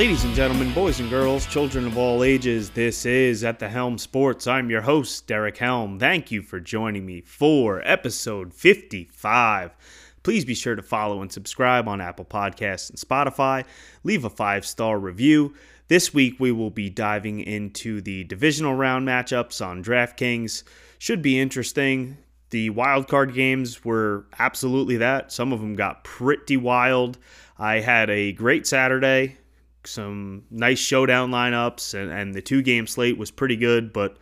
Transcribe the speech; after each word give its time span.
Ladies 0.00 0.24
and 0.24 0.34
gentlemen, 0.34 0.72
boys 0.72 0.98
and 0.98 1.10
girls, 1.10 1.44
children 1.44 1.86
of 1.86 1.98
all 1.98 2.24
ages, 2.24 2.70
this 2.70 3.04
is 3.04 3.44
At 3.44 3.58
the 3.58 3.68
Helm 3.68 3.98
Sports. 3.98 4.46
I'm 4.46 4.70
your 4.70 4.80
host, 4.80 5.26
Derek 5.26 5.58
Helm. 5.58 5.98
Thank 5.98 6.30
you 6.30 6.40
for 6.40 6.58
joining 6.58 7.04
me 7.04 7.20
for 7.20 7.82
episode 7.84 8.54
55. 8.54 9.76
Please 10.22 10.46
be 10.46 10.54
sure 10.54 10.74
to 10.74 10.80
follow 10.80 11.20
and 11.20 11.30
subscribe 11.30 11.86
on 11.86 12.00
Apple 12.00 12.24
Podcasts 12.24 12.88
and 12.88 12.98
Spotify. 12.98 13.66
Leave 14.02 14.24
a 14.24 14.30
five 14.30 14.64
star 14.64 14.98
review. 14.98 15.52
This 15.88 16.14
week, 16.14 16.40
we 16.40 16.50
will 16.50 16.70
be 16.70 16.88
diving 16.88 17.40
into 17.40 18.00
the 18.00 18.24
divisional 18.24 18.74
round 18.74 19.06
matchups 19.06 19.64
on 19.64 19.84
DraftKings. 19.84 20.62
Should 20.98 21.20
be 21.20 21.38
interesting. 21.38 22.16
The 22.48 22.70
wildcard 22.70 23.34
games 23.34 23.84
were 23.84 24.24
absolutely 24.38 24.96
that. 24.96 25.30
Some 25.30 25.52
of 25.52 25.60
them 25.60 25.74
got 25.74 26.04
pretty 26.04 26.56
wild. 26.56 27.18
I 27.58 27.80
had 27.80 28.08
a 28.08 28.32
great 28.32 28.66
Saturday 28.66 29.36
some 29.84 30.44
nice 30.50 30.78
showdown 30.78 31.30
lineups, 31.30 31.94
and, 31.94 32.10
and 32.10 32.34
the 32.34 32.42
two 32.42 32.62
game 32.62 32.86
slate 32.86 33.18
was 33.18 33.30
pretty 33.30 33.56
good, 33.56 33.92
but 33.92 34.16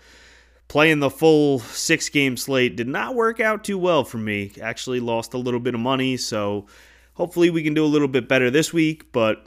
playing 0.69 1.01
the 1.01 1.11
full 1.11 1.59
six 1.59 2.09
game 2.09 2.37
slate 2.37 2.77
did 2.77 2.89
not 2.89 3.15
work 3.15 3.41
out 3.41 3.65
too 3.65 3.79
well 3.79 4.05
for 4.05 4.19
me. 4.19 4.53
Actually, 4.61 5.01
lost 5.01 5.35
a 5.35 5.39
little 5.39 5.61
bit 5.61 5.75
of 5.75 5.81
money, 5.81 6.17
so 6.17 6.67
hopefully 7.15 7.51
we 7.51 7.63
can 7.63 7.75
do 7.75 7.85
a 7.85 7.87
little 7.87 8.09
bit 8.09 8.29
better 8.29 8.51
this 8.51 8.73
week, 8.73 9.11
but 9.13 9.47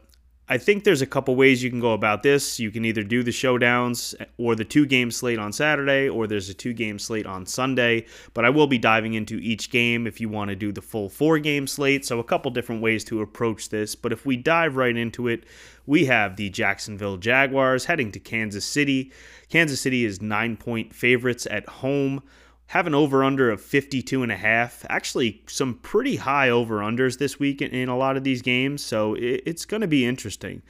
I 0.50 0.58
think 0.58 0.84
there's 0.84 1.02
a 1.02 1.08
couple 1.08 1.36
ways 1.36 1.64
you 1.64 1.70
can 1.70 1.80
go 1.80 1.94
about 1.94 2.24
this. 2.24 2.60
You 2.60 2.72
can 2.72 2.84
either 2.84 3.04
do 3.04 3.24
the 3.24 3.32
showdowns 3.32 4.14
or 4.38 4.54
the 4.54 4.66
two 4.66 4.86
game 4.86 5.10
slate 5.10 5.40
on 5.40 5.54
Saturday, 5.54 6.10
or 6.10 6.28
there's 6.28 6.50
a 6.50 6.54
two 6.54 6.74
game 6.74 7.00
slate 7.00 7.26
on 7.26 7.46
Sunday. 7.46 8.06
But 8.34 8.44
I 8.44 8.50
will 8.50 8.68
be 8.68 8.78
diving 8.78 9.14
into 9.14 9.38
each 9.38 9.70
game 9.70 10.06
if 10.06 10.20
you 10.20 10.28
want 10.28 10.50
to 10.50 10.56
do 10.56 10.74
the 10.74 10.82
full 10.82 11.08
four 11.08 11.40
game 11.40 11.68
slate. 11.68 12.06
So, 12.06 12.20
a 12.20 12.24
couple 12.24 12.52
different 12.52 12.82
ways 12.82 13.06
to 13.06 13.22
approach 13.22 13.70
this. 13.70 13.96
But 13.96 14.12
if 14.12 14.26
we 14.26 14.36
dive 14.36 14.76
right 14.76 14.98
into 14.98 15.30
it, 15.30 15.46
we 15.86 16.06
have 16.06 16.36
the 16.36 16.50
Jacksonville 16.50 17.18
Jaguars 17.18 17.86
heading 17.86 18.12
to 18.12 18.20
Kansas 18.20 18.66
City. 18.66 19.12
Kansas 19.50 19.80
City 19.80 20.04
is 20.04 20.22
nine 20.22 20.58
point 20.58 20.94
favorites 20.94 21.48
at 21.50 21.68
home 21.68 22.24
have 22.72 22.88
an 22.88 22.96
over 22.96 23.22
under 23.22 23.52
of 23.52 23.60
52 23.60 24.24
and 24.24 24.32
a 24.32 24.38
half. 24.38 24.86
Actually, 24.90 25.44
some 25.46 25.74
pretty 25.74 26.16
high 26.16 26.50
over 26.50 26.78
unders 26.78 27.18
this 27.18 27.38
week 27.38 27.62
in, 27.62 27.90
a 27.90 27.98
lot 27.98 28.16
of 28.16 28.24
these 28.24 28.42
games, 28.42 28.82
so 28.82 29.14
it's 29.20 29.66
going 29.66 29.82
to 29.82 29.88
be 29.88 30.06
interesting. 30.06 30.62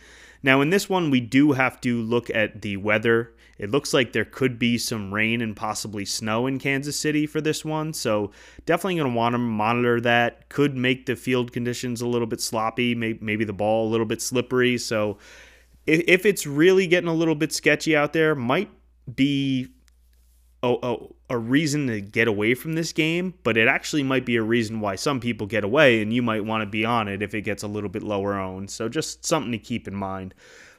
Now, 0.42 0.62
in 0.62 0.72
this 0.72 0.90
one, 0.90 1.12
we 1.12 1.20
do 1.20 1.52
have 1.52 1.80
to 1.82 2.02
look 2.02 2.32
at 2.32 2.64
the 2.64 2.78
weather. 2.78 3.36
It 3.60 3.70
looks 3.70 3.94
like 3.94 4.14
there 4.14 4.26
could 4.26 4.58
be 4.58 4.80
some 4.80 5.14
rain 5.14 5.42
and 5.42 5.56
possibly 5.56 6.04
snow 6.04 6.48
in 6.48 6.58
Kansas 6.58 6.98
City 6.98 7.28
for 7.28 7.40
this 7.40 7.64
one, 7.64 7.94
so 7.94 8.32
definitely 8.66 8.96
going 8.96 9.12
to 9.12 9.16
want 9.16 9.34
to 9.34 9.38
monitor 9.38 10.02
that. 10.02 10.50
Could 10.50 10.76
make 10.76 11.06
the 11.06 11.16
field 11.16 11.54
conditions 11.54 12.02
a 12.02 12.08
little 12.08 12.26
bit 12.26 12.42
sloppy, 12.42 12.96
maybe 12.96 13.46
the 13.46 13.54
ball 13.54 13.88
a 13.88 13.92
little 13.92 14.08
bit 14.08 14.24
slippery. 14.24 14.80
So, 14.80 15.20
if 15.86 16.26
it's 16.26 16.48
really 16.48 16.88
getting 16.88 17.10
a 17.10 17.14
little 17.14 17.36
bit 17.36 17.54
sketchy 17.54 17.96
out 17.96 18.14
there, 18.14 18.34
might 18.34 18.72
be 19.16 19.68
a, 20.64 20.76
a, 20.84 20.98
a, 21.32 21.38
reason 21.38 21.88
to 21.88 22.02
get 22.02 22.28
away 22.28 22.54
from 22.54 22.74
this 22.74 22.94
game, 22.94 23.34
but 23.44 23.58
it 23.58 23.68
actually 23.68 24.04
might 24.04 24.26
be 24.26 24.36
a 24.36 24.44
reason 24.44 24.80
why 24.80 24.96
some 24.96 25.20
people 25.20 25.48
get 25.48 25.64
away, 25.64 26.02
and 26.02 26.14
you 26.14 26.22
might 26.22 26.46
want 26.46 26.62
to 26.62 26.68
be 26.68 26.86
on 26.86 27.08
it 27.08 27.22
if 27.24 27.34
it 27.34 27.42
gets 27.42 27.64
a 27.64 27.68
little 27.68 27.90
bit 27.90 28.04
lower 28.04 28.36
owned. 28.36 28.70
So 28.70 28.88
just 28.88 29.26
something 29.26 29.52
to 29.52 29.58
keep 29.58 29.88
in 29.88 29.96
mind. 29.96 30.36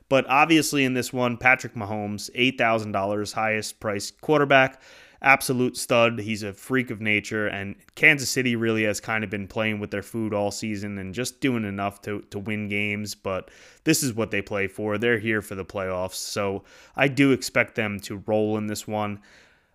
But 0.09 0.27
obviously, 0.29 0.85
in 0.85 0.95
this 0.95 1.13
one, 1.13 1.37
Patrick 1.37 1.75
Mahomes, 1.75 2.31
$8,000 2.37 3.33
highest 3.33 3.81
priced 3.81 4.21
quarterback, 4.21 4.81
absolute 5.23 5.77
stud. 5.77 6.19
He's 6.19 6.43
a 6.43 6.53
freak 6.53 6.91
of 6.91 7.01
nature, 7.01 7.47
and 7.47 7.75
Kansas 7.95 8.29
City 8.29 8.55
really 8.55 8.85
has 8.85 9.01
kind 9.01 9.25
of 9.25 9.31
been 9.31 9.49
playing 9.49 9.81
with 9.81 9.91
their 9.91 10.03
food 10.03 10.35
all 10.35 10.51
season 10.51 10.99
and 10.99 11.15
just 11.15 11.41
doing 11.41 11.65
enough 11.65 12.03
to, 12.03 12.21
to 12.31 12.39
win 12.39 12.69
games. 12.69 13.15
But 13.15 13.51
this 13.85 14.03
is 14.03 14.13
what 14.13 14.31
they 14.31 14.43
play 14.43 14.69
for. 14.69 14.99
They're 14.99 15.19
here 15.19 15.43
for 15.43 15.55
the 15.55 15.65
playoffs. 15.65 16.15
So 16.15 16.65
I 16.95 17.09
do 17.09 17.33
expect 17.33 17.75
them 17.75 17.99
to 18.01 18.23
roll 18.27 18.59
in 18.59 18.67
this 18.67 18.87
one. 18.87 19.21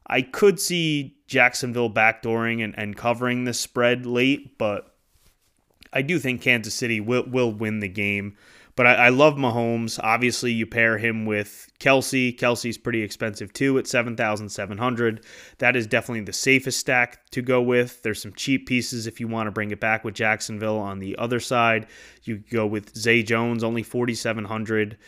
I 0.08 0.22
could 0.22 0.60
see 0.60 1.18
Jacksonville 1.28 1.90
backdooring 1.90 2.64
and, 2.64 2.78
and 2.78 2.96
covering 2.96 3.44
the 3.44 3.54
spread 3.54 4.06
late, 4.06 4.58
but 4.58 4.96
I 5.92 6.02
do 6.02 6.20
think 6.20 6.42
Kansas 6.42 6.74
City 6.74 7.00
will, 7.00 7.26
will 7.28 7.52
win 7.52 7.80
the 7.80 7.90
game. 7.90 8.38
But 8.78 8.86
I, 8.86 8.94
I, 8.94 9.10
love 9.10 9.34
Mahomes. 9.36 10.00
Obviously, 10.04 10.52
you 10.52 10.68
pair 10.68 11.00
him 11.00 11.26
with 11.26 11.68
Kelce. 11.80 12.38
Kelce's 12.38 12.78
pretty 12.78 13.02
expensive 13.02 13.52
too 13.52 13.80
at 13.80 13.88
seven 13.88 14.16
thousand 14.16 14.50
seven 14.50 14.78
hundred. 14.78 15.26
That 15.58 15.76
is 15.76 15.88
definitely 15.88 16.26
the 16.26 16.34
safest 16.34 16.80
stack 16.80 17.28
to 17.32 17.42
go 17.42 17.60
with. 17.60 18.04
There's 18.04 18.22
some 18.22 18.34
cheap 18.34 18.68
pieces 18.68 19.08
if 19.08 19.20
you 19.20 19.28
want 19.28 19.48
to 19.48 19.52
bring 19.52 19.72
it 19.72 19.80
back 19.80 20.04
with 20.04 20.14
Jacksonville 20.14 20.78
on 20.78 21.00
the 21.00 21.18
other 21.18 21.40
side. 21.40 21.88
You 22.22 22.38
go 22.52 22.68
with 22.68 22.96
Zay 22.96 23.24
Jones, 23.24 23.64
only 23.64 23.82
forty 23.82 24.14
seven 24.14 24.46
hundred. 24.46 25.00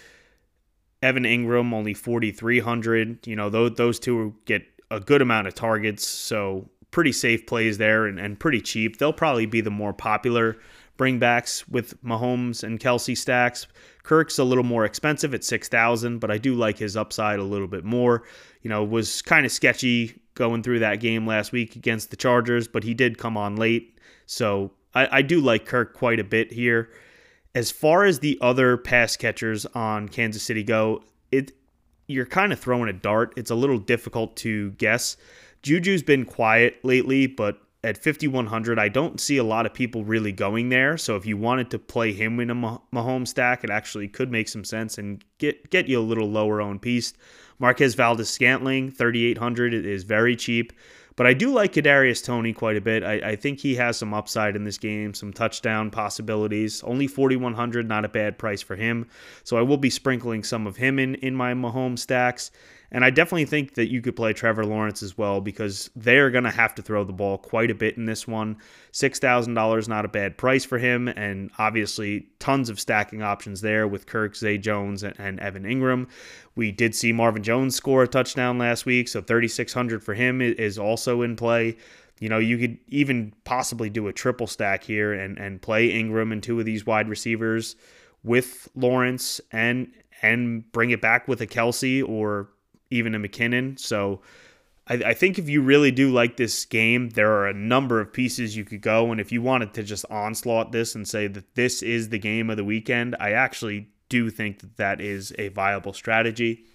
Evan 1.03 1.23
Engram, 1.23 1.71
only 1.71 1.93
forty 1.93 2.31
three 2.31 2.59
hundred. 2.59 3.27
You 3.27 3.35
know 3.35 3.51
those 3.51 3.75
those 3.75 3.99
two 3.99 4.33
get 4.45 4.63
a 4.91 4.99
good 4.99 5.21
amount 5.21 5.47
of 5.47 5.55
targets, 5.55 6.05
so 6.05 6.69
pretty 6.91 7.11
safe 7.11 7.45
plays 7.45 7.77
there 7.77 8.05
and, 8.05 8.19
and 8.19 8.39
pretty 8.39 8.61
cheap. 8.61 8.97
They'll 8.97 9.13
probably 9.13 9.45
be 9.45 9.61
the 9.61 9.71
more 9.71 9.93
popular 9.93 10.57
bringbacks 10.97 11.67
with 11.69 12.01
Mahomes 12.03 12.63
and 12.63 12.79
Kelce 12.79 13.17
stacks. 13.17 13.67
Kirk's 14.03 14.39
a 14.39 14.43
little 14.43 14.63
more 14.63 14.85
expensive 14.85 15.33
at 15.33 15.43
6000 15.43 16.19
but 16.19 16.31
I 16.31 16.37
do 16.37 16.55
like 16.55 16.77
his 16.77 16.97
upside 16.97 17.39
a 17.39 17.43
little 17.43 17.67
bit 17.67 17.85
more. 17.85 18.23
You 18.61 18.69
know, 18.69 18.83
was 18.83 19.21
kind 19.21 19.45
of 19.45 19.51
sketchy 19.51 20.19
going 20.35 20.63
through 20.63 20.79
that 20.79 20.99
game 20.99 21.25
last 21.25 21.51
week 21.51 21.75
against 21.75 22.09
the 22.09 22.17
Chargers, 22.17 22.67
but 22.67 22.83
he 22.83 22.93
did 22.93 23.17
come 23.17 23.37
on 23.37 23.55
late. 23.55 23.99
So 24.25 24.71
I, 24.93 25.17
I 25.17 25.21
do 25.21 25.39
like 25.39 25.65
Kirk 25.65 25.93
quite 25.93 26.19
a 26.19 26.23
bit 26.23 26.51
here. 26.51 26.89
As 27.55 27.71
far 27.71 28.05
as 28.05 28.19
the 28.19 28.37
other 28.41 28.77
pass 28.77 29.15
catchers 29.15 29.65
on 29.67 30.07
Kansas 30.09 30.43
City 30.43 30.63
go, 30.63 31.03
you're 32.09 32.25
kind 32.25 32.51
of 32.51 32.59
throwing 32.59 32.89
a 32.89 32.93
dart. 32.93 33.33
It's 33.37 33.51
a 33.51 33.55
little 33.55 33.77
difficult 33.77 34.35
to 34.37 34.71
guess. 34.71 35.15
Juju's 35.61 36.03
been 36.03 36.25
quiet 36.25 36.83
lately, 36.83 37.27
but 37.27 37.61
at 37.83 37.97
5100 37.97 38.77
I 38.77 38.89
don't 38.89 39.21
see 39.21 39.37
a 39.37 39.43
lot 39.43 39.65
of 39.65 39.73
people 39.73 40.03
really 40.03 40.31
going 40.31 40.69
there. 40.69 40.97
So 40.97 41.15
if 41.15 41.25
you 41.25 41.37
wanted 41.37 41.69
to 41.71 41.79
play 41.79 42.11
him 42.11 42.39
in 42.39 42.49
a 42.49 42.55
Mahomes 42.55 43.29
stack, 43.29 43.63
it 43.63 43.69
actually 43.69 44.07
could 44.07 44.31
make 44.31 44.49
some 44.49 44.63
sense 44.63 44.97
and 44.97 45.23
get 45.37 45.69
get 45.69 45.87
you 45.87 45.99
a 45.99 46.01
little 46.01 46.29
lower 46.29 46.61
owned 46.61 46.81
piece. 46.81 47.13
Marquez 47.59 47.93
Valdes-Scantling 47.93 48.91
3800 48.91 49.73
is 49.73 50.03
very 50.03 50.35
cheap. 50.35 50.73
But 51.19 51.27
I 51.27 51.33
do 51.33 51.51
like 51.51 51.73
Kadarius 51.73 52.23
Toney 52.23 52.53
quite 52.53 52.77
a 52.77 52.81
bit. 52.81 53.03
I, 53.03 53.31
I, 53.31 53.35
think 53.35 53.59
he 53.59 53.75
has 53.75 53.97
some 53.97 54.13
upside 54.13 54.55
in 54.55 54.63
this 54.63 54.77
game, 54.77 55.13
some 55.13 55.33
touchdown 55.33 55.91
possibilities. 55.91 56.81
Only 56.81 57.07
4,100, 57.07 57.89
not 57.89 58.05
a 58.05 58.07
bad 58.07 58.37
price 58.37 58.61
for 58.61 58.77
him. 58.77 59.05
So 59.43 59.57
I 59.57 59.61
will 59.61 59.75
be 59.75 59.89
sprinkling 59.89 60.45
some 60.45 60.65
of 60.65 60.77
him 60.77 60.97
in 60.97 61.15
in 61.15 61.35
my 61.35 61.53
Mahomes 61.53 61.99
stacks. 61.99 62.51
And 62.91 63.05
I 63.05 63.09
definitely 63.09 63.45
think 63.45 63.75
that 63.75 63.91
you 63.91 64.01
could 64.01 64.15
play 64.15 64.33
Trevor 64.33 64.65
Lawrence 64.65 65.03
as 65.03 65.17
well 65.17 65.41
because 65.41 65.89
they're 65.95 66.31
going 66.31 66.43
to 66.43 66.49
have 66.51 66.73
to 66.75 66.81
throw 66.81 67.03
the 67.03 67.13
ball 67.13 67.37
quite 67.37 67.69
a 67.69 67.75
bit 67.75 67.97
in 67.97 68.05
this 68.05 68.27
one. 68.27 68.57
$6,000, 68.93 69.87
not 69.87 70.05
a 70.05 70.07
bad 70.07 70.37
price 70.37 70.65
for 70.65 70.79
him. 70.79 71.07
And 71.07 71.51
obviously, 71.57 72.27
tons 72.39 72.69
of 72.69 72.79
stacking 72.79 73.21
options 73.21 73.61
there 73.61 73.87
with 73.87 74.07
Kirk, 74.07 74.35
Zay 74.35 74.57
Jones, 74.57 75.03
and 75.03 75.39
Evan 75.39 75.63
Engram. 75.63 76.07
We 76.55 76.71
did 76.71 76.95
see 76.95 77.11
Marvin 77.11 77.43
Jones 77.43 77.75
score 77.75 78.03
a 78.03 78.07
touchdown 78.07 78.57
last 78.57 78.85
week, 78.85 79.07
so 79.07 79.21
3,600 79.21 80.03
for 80.03 80.13
him 80.13 80.41
is 80.41 80.79
also 80.79 81.21
in 81.21 81.35
play. 81.35 81.77
You 82.19 82.27
know, 82.27 82.39
you 82.39 82.57
could 82.57 82.77
even 82.89 83.33
possibly 83.45 83.89
do 83.89 84.07
a 84.07 84.13
triple 84.13 84.47
stack 84.47 84.83
here 84.83 85.13
and, 85.13 85.37
and 85.37 85.61
play 85.61 85.89
Engram 85.91 86.33
and 86.33 86.43
two 86.43 86.59
of 86.59 86.65
these 86.65 86.85
wide 86.85 87.07
receivers 87.07 87.75
with 88.23 88.67
Lawrence 88.75 89.39
and 89.51 89.91
and 90.21 90.69
bring 90.73 90.89
it 90.91 90.99
back 90.99 91.29
with 91.29 91.39
a 91.39 91.47
Kelce 91.47 92.07
or 92.07 92.49
even 92.89 93.15
a 93.15 93.19
McKinnon. 93.19 93.79
So 93.79 94.21
I, 94.87 94.95
I, 94.95 95.13
think 95.13 95.37
if 95.37 95.47
you 95.47 95.61
really 95.61 95.91
do 95.91 96.11
like 96.11 96.37
this 96.37 96.65
game, 96.65 97.09
there 97.09 97.31
are 97.33 97.47
a 97.47 97.53
number 97.53 98.01
of 98.01 98.11
pieces 98.11 98.57
you 98.57 98.65
could 98.65 98.81
go. 98.81 99.11
And 99.11 99.21
if 99.21 99.31
you 99.31 99.41
wanted 99.41 99.73
to 99.75 99.83
just 99.83 100.05
onslaught 100.09 100.71
this 100.71 100.95
and 100.95 101.07
say 101.07 101.27
that 101.27 101.55
this 101.55 101.81
is 101.83 102.09
the 102.09 102.19
game 102.19 102.49
of 102.49 102.57
the 102.57 102.63
weekend, 102.63 103.15
I 103.19 103.31
actually 103.31 103.89
do 104.09 104.29
think 104.29 104.59
that 104.59 104.77
that 104.77 104.99
is 104.99 105.33
a 105.37 105.49
viable 105.49 105.93
strategy. 105.93 106.65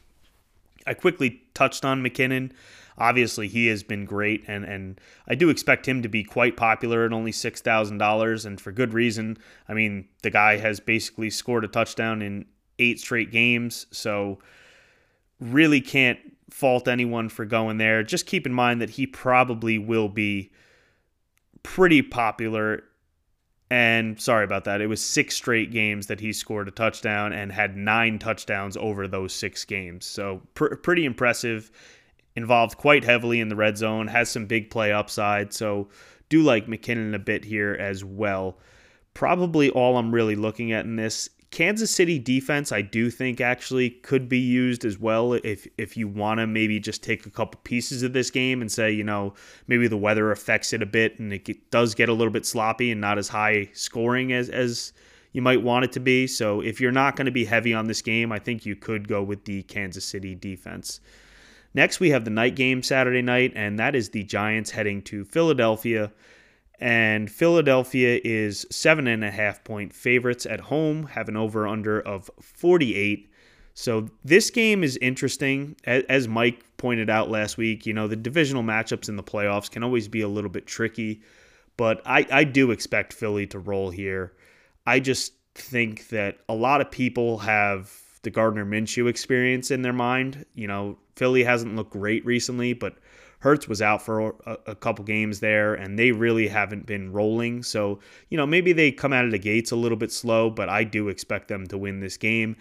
I 0.87 0.95
quickly 0.95 1.43
touched 1.55 1.85
on 1.85 2.03
McKinnon. 2.03 2.53
Obviously, 2.97 3.49
he 3.49 3.67
has 3.67 3.83
been 3.83 4.05
great, 4.05 4.45
and, 4.47 4.65
and 4.65 5.01
I 5.27 5.35
do 5.35 5.49
expect 5.49 5.89
him 5.89 6.03
to 6.03 6.09
be 6.09 6.23
quite 6.23 6.57
popular 6.57 7.05
at 7.05 7.13
only 7.13 7.33
$6,000, 7.33 8.47
and 8.47 8.61
for 8.61 8.71
good 8.71 8.95
reason. 8.95 9.37
I 9.69 9.75
mean, 9.75 10.07
the 10.23 10.31
guy 10.31 10.59
has 10.59 10.79
basically 10.79 11.31
scored 11.31 11.65
a 11.65 11.69
touchdown 11.69 12.23
in 12.23 12.47
eight 12.79 13.01
straight 13.01 13.33
games, 13.33 13.87
so 13.91 14.39
really 15.41 15.81
can't 15.81 16.19
fault 16.51 16.87
anyone 16.87 17.29
for 17.29 17.45
going 17.45 17.79
there. 17.79 18.03
Just 18.03 18.27
keep 18.27 18.47
in 18.47 18.53
mind 18.53 18.81
that 18.81 18.91
he 18.91 19.07
probably 19.07 19.79
will 19.79 20.09
be 20.09 20.53
pretty 21.63 22.03
popular. 22.03 22.85
And 23.71 24.21
sorry 24.21 24.45
about 24.45 24.65
that. 24.65 24.81
It 24.81 24.87
was 24.87 25.03
six 25.03 25.35
straight 25.35 25.73
games 25.73 26.07
that 26.07 26.21
he 26.21 26.33
scored 26.33 26.69
a 26.69 26.71
touchdown 26.71 27.33
and 27.33 27.51
had 27.51 27.77
nine 27.77 28.19
touchdowns 28.19 28.77
over 28.77 29.09
those 29.09 29.33
six 29.33 29.65
games. 29.65 30.07
So 30.07 30.43
pr- 30.55 30.77
pretty 30.77 31.05
impressive. 31.05 31.73
Involved 32.37 32.79
quite 32.79 33.05
heavily 33.05 33.41
in 33.41 33.49
the 33.49 33.57
red 33.57 33.79
zone, 33.79 34.09
has 34.09 34.29
some 34.29 34.47
big 34.47 34.69
play 34.71 34.93
upside. 34.93 35.53
So 35.53 35.89
do 36.29 36.43
like 36.43 36.67
McKinnon 36.67 37.15
a 37.15 37.19
bit 37.19 37.45
here 37.45 37.77
as 37.79 38.05
well. 38.05 38.59
Probably 39.15 39.71
all 39.71 39.97
I'm 39.97 40.13
really 40.13 40.35
looking 40.35 40.73
at 40.73 40.85
in 40.85 40.97
this 40.97 41.31
Kansas 41.55 41.93
City 41.93 42.19
defense, 42.19 42.73
I 42.73 42.83
do 42.83 43.11
think 43.11 43.41
actually 43.41 43.91
could 43.91 44.29
be 44.29 44.41
used 44.41 44.85
as 44.85 44.99
well 44.99 45.35
if 45.35 45.69
if 45.79 45.97
you 45.97 46.09
want 46.09 46.41
to 46.41 46.49
maybe 46.49 46.81
just 46.81 47.01
take 47.01 47.27
a 47.27 47.31
couple 47.31 47.61
pieces 47.63 48.03
of 48.03 48.13
this 48.13 48.29
game 48.29 48.61
and 48.61 48.73
say, 48.73 48.91
you 48.91 49.05
know, 49.05 49.35
maybe 49.69 49.87
the 49.87 49.97
weather 49.97 50.33
affects 50.33 50.73
it 50.73 50.83
a 50.83 50.87
bit 50.87 51.21
and 51.21 51.33
it 51.33 51.71
does 51.71 51.95
get 51.95 52.09
a 52.09 52.13
little 52.13 52.33
bit 52.33 52.45
sloppy 52.45 52.91
and 52.91 53.01
not 53.01 53.19
as 53.19 53.29
high 53.29 53.71
scoring 53.73 54.33
as 54.33 54.51
as 54.51 54.93
you 55.31 55.43
might 55.43 55.63
want 55.63 55.85
it 55.85 55.93
to 55.93 56.01
be. 56.01 56.27
So 56.27 56.61
if 56.61 56.81
you're 56.81 56.91
not 56.91 57.15
going 57.15 57.27
to 57.27 57.31
be 57.31 57.45
heavy 57.45 57.73
on 57.73 57.87
this 57.87 58.03
game, 58.03 58.33
I 58.33 58.41
think 58.41 58.67
you 58.67 58.75
could 58.75 59.07
go 59.07 59.23
with 59.23 59.45
the 59.45 59.63
Kansas 59.63 60.05
City 60.05 60.35
defense. 60.35 60.99
Next, 61.73 62.01
we 62.01 62.11
have 62.11 62.25
the 62.25 62.31
night 62.33 62.57
game 62.57 62.83
Saturday 62.83 63.23
night, 63.23 63.53
and 63.55 63.79
that 63.79 63.95
is 63.95 64.11
the 64.11 64.25
Giants 64.25 64.73
heading 64.73 65.03
to 65.03 65.25
Philadelphia 65.25 66.11
and 66.81 67.31
Philadelphia 67.31 68.21
is 68.25 68.67
seven 68.71 69.07
and 69.07 69.25
a 69.25 69.31
half 69.31 69.63
point 69.65 69.93
favorites 69.93 70.47
at 70.47 70.61
home, 70.61 71.05
have 71.07 71.29
an 71.29 71.37
over 71.37 71.67
under 71.67 72.01
of 72.01 72.31
48. 72.41 73.31
So 73.75 74.09
this 74.25 74.51
game 74.51 74.85
is 74.85 74.97
interesting. 74.99 75.77
As 75.85 76.29
Mike 76.29 76.65
pointed 76.77 77.11
out 77.11 77.31
last 77.31 77.57
week, 77.57 77.87
you 77.87 77.93
know, 77.93 78.07
the 78.07 78.17
divisional 78.17 78.63
matchups 78.63 79.09
in 79.09 79.17
the 79.17 79.23
playoffs 79.23 79.71
can 79.71 79.83
always 79.83 80.09
be 80.09 80.21
a 80.21 80.29
little 80.29 80.51
bit 80.51 80.67
tricky, 80.67 81.23
but 81.77 82.01
I, 82.07 82.27
I 82.31 82.45
do 82.45 82.71
expect 82.71 83.13
Philly 83.13 83.47
to 83.49 83.59
roll 83.59 83.91
here. 83.91 84.33
I 84.87 85.01
just 85.01 85.33
think 85.55 86.09
that 86.09 86.39
a 86.49 86.55
lot 86.55 86.81
of 86.81 86.91
people 86.91 87.39
have 87.39 87.93
the 88.23 88.31
Gardner 88.31 88.65
Minshew 88.65 89.09
experience 89.09 89.71
in 89.71 89.83
their 89.83 89.93
mind. 89.93 90.45
You 90.55 90.67
know, 90.67 90.99
Philly 91.17 91.45
hasn't 91.45 91.77
looked 91.77 91.93
great 91.93 92.25
recently, 92.25 92.73
but 92.73 92.97
Hurts 93.45 93.69
was 93.69 93.83
out 93.83 94.01
for 94.01 94.35
a, 94.47 94.57
a, 94.69 94.75
couple 94.75 95.05
games 95.05 95.41
there, 95.41 95.75
and 95.75 95.99
they 95.99 96.13
really 96.13 96.49
haven't 96.49 96.87
been 96.87 97.13
rolling. 97.13 97.63
So, 97.63 97.99
you 98.31 98.39
know, 98.39 98.47
maybe 98.47 98.73
they 98.73 98.91
come 98.91 99.13
out 99.13 99.27
of 99.27 99.33
the 99.33 99.39
gates 99.39 99.71
a 99.71 99.77
little 99.77 99.99
bit 99.99 100.11
slow, 100.11 100.49
but 100.49 100.71
I 100.71 100.83
do 100.83 101.11
expect 101.11 101.49
them 101.49 101.67
to 101.67 101.77
win 101.77 102.01
this 102.01 102.17
game. 102.17 102.57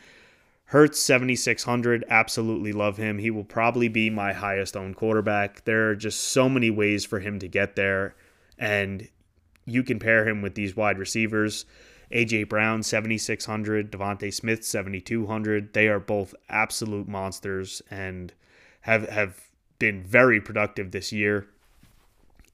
Hurts 0.65 1.01
7600, 1.01 2.03
absolutely 2.09 2.73
love 2.73 2.97
him. 2.97 3.17
He 3.17 3.31
will 3.31 3.45
probably 3.45 3.87
be 3.87 4.09
my 4.09 4.33
highest 4.33 4.75
owned 4.75 4.97
quarterback. 4.97 5.63
There 5.63 5.89
are 5.89 5.95
just 5.95 6.19
so 6.19 6.49
many 6.49 6.69
ways 6.69 7.05
for 7.05 7.21
him 7.21 7.39
to 7.39 7.47
get 7.47 7.77
there, 7.77 8.17
and 8.59 9.07
you 9.63 9.83
can 9.83 9.99
pair 9.99 10.27
him 10.27 10.41
with 10.41 10.55
these 10.55 10.75
wide 10.75 10.99
receivers. 10.99 11.65
AJ 12.11 12.49
Brown 12.49 12.83
7600, 12.83 13.89
DeVonta 13.89 14.33
Smith 14.33 14.65
7200. 14.65 15.71
They 15.71 15.87
are 15.87 16.01
both 16.01 16.35
absolute 16.49 17.07
monsters 17.07 17.81
and 17.89 18.33
have 18.81 19.07
have 19.07 19.49
been 19.83 20.01
very 20.01 20.39
productive 20.39 20.91
this 20.91 21.11
year. 21.11 21.45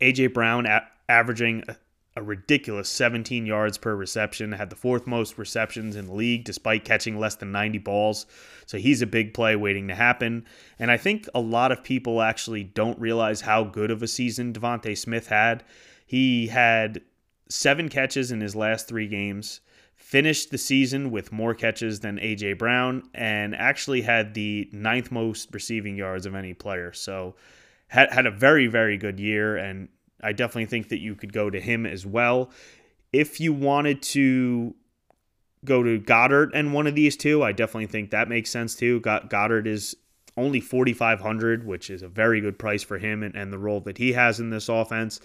AJ 0.01 0.33
Brown 0.33 0.65
a- 0.65 0.87
averaging 1.07 1.63
a, 1.67 1.75
a 2.15 2.23
ridiculous 2.23 2.89
17 2.89 3.45
yards 3.45 3.77
per 3.77 3.95
reception, 3.95 4.53
had 4.53 4.71
the 4.71 4.75
fourth 4.75 5.05
most 5.05 5.37
receptions 5.37 5.95
in 5.95 6.07
the 6.07 6.13
league 6.13 6.43
despite 6.43 6.83
catching 6.83 7.19
less 7.19 7.35
than 7.35 7.51
90 7.51 7.77
balls. 7.77 8.25
So 8.65 8.79
he's 8.79 9.03
a 9.03 9.05
big 9.05 9.35
play 9.35 9.55
waiting 9.55 9.87
to 9.89 9.93
happen. 9.93 10.43
And 10.79 10.89
I 10.89 10.97
think 10.97 11.27
a 11.35 11.39
lot 11.39 11.71
of 11.71 11.83
people 11.83 12.19
actually 12.23 12.63
don't 12.63 12.99
realize 12.99 13.41
how 13.41 13.63
good 13.63 13.91
of 13.91 14.01
a 14.01 14.07
season 14.07 14.51
DeVonta 14.51 14.97
Smith 14.97 15.27
had. 15.27 15.63
He 16.07 16.47
had 16.47 16.99
seven 17.47 17.89
catches 17.89 18.31
in 18.31 18.41
his 18.41 18.55
last 18.55 18.87
three 18.87 19.07
games 19.07 19.61
finished 20.09 20.49
the 20.49 20.57
season 20.57 21.11
with 21.11 21.31
more 21.31 21.53
catches 21.53 21.99
than 21.99 22.17
AJ 22.17 22.57
Brown 22.57 23.03
and 23.13 23.55
actually 23.55 24.01
had 24.01 24.33
the 24.33 24.67
ninth 24.71 25.11
most 25.11 25.49
receiving 25.53 25.95
yards 25.95 26.25
of 26.25 26.33
any 26.33 26.51
player. 26.51 26.91
So 26.91 27.35
had 27.89 28.11
had 28.11 28.25
a 28.25 28.31
very 28.31 28.65
very 28.65 28.97
good 28.97 29.19
year 29.19 29.55
and 29.55 29.87
I 30.23 30.31
definitely 30.31 30.65
think 30.65 30.89
that 30.89 30.97
you 30.97 31.13
could 31.13 31.31
go 31.31 31.51
to 31.51 31.61
him 31.61 31.85
as 31.85 32.07
well. 32.07 32.49
If 33.13 33.39
you 33.39 33.53
wanted 33.53 34.01
to 34.01 34.73
go 35.63 35.83
to 35.83 35.99
Goedert 35.99 36.49
and 36.55 36.73
one 36.73 36.87
of 36.87 36.95
these 36.95 37.15
two, 37.15 37.43
I 37.43 37.51
definitely 37.51 37.85
think 37.85 38.09
that 38.09 38.27
makes 38.27 38.49
sense 38.49 38.75
too. 38.75 39.01
Goedert 39.01 39.67
is 39.67 39.95
only 40.35 40.59
4500 40.59 41.67
which 41.67 41.91
is 41.91 42.01
a 42.01 42.07
very 42.07 42.41
good 42.41 42.57
price 42.57 42.81
for 42.81 42.97
him 42.97 43.21
and, 43.21 43.35
and 43.35 43.53
the 43.53 43.59
role 43.59 43.81
that 43.81 43.99
he 43.99 44.13
has 44.13 44.39
in 44.39 44.49
this 44.49 44.69
offense 44.69 45.19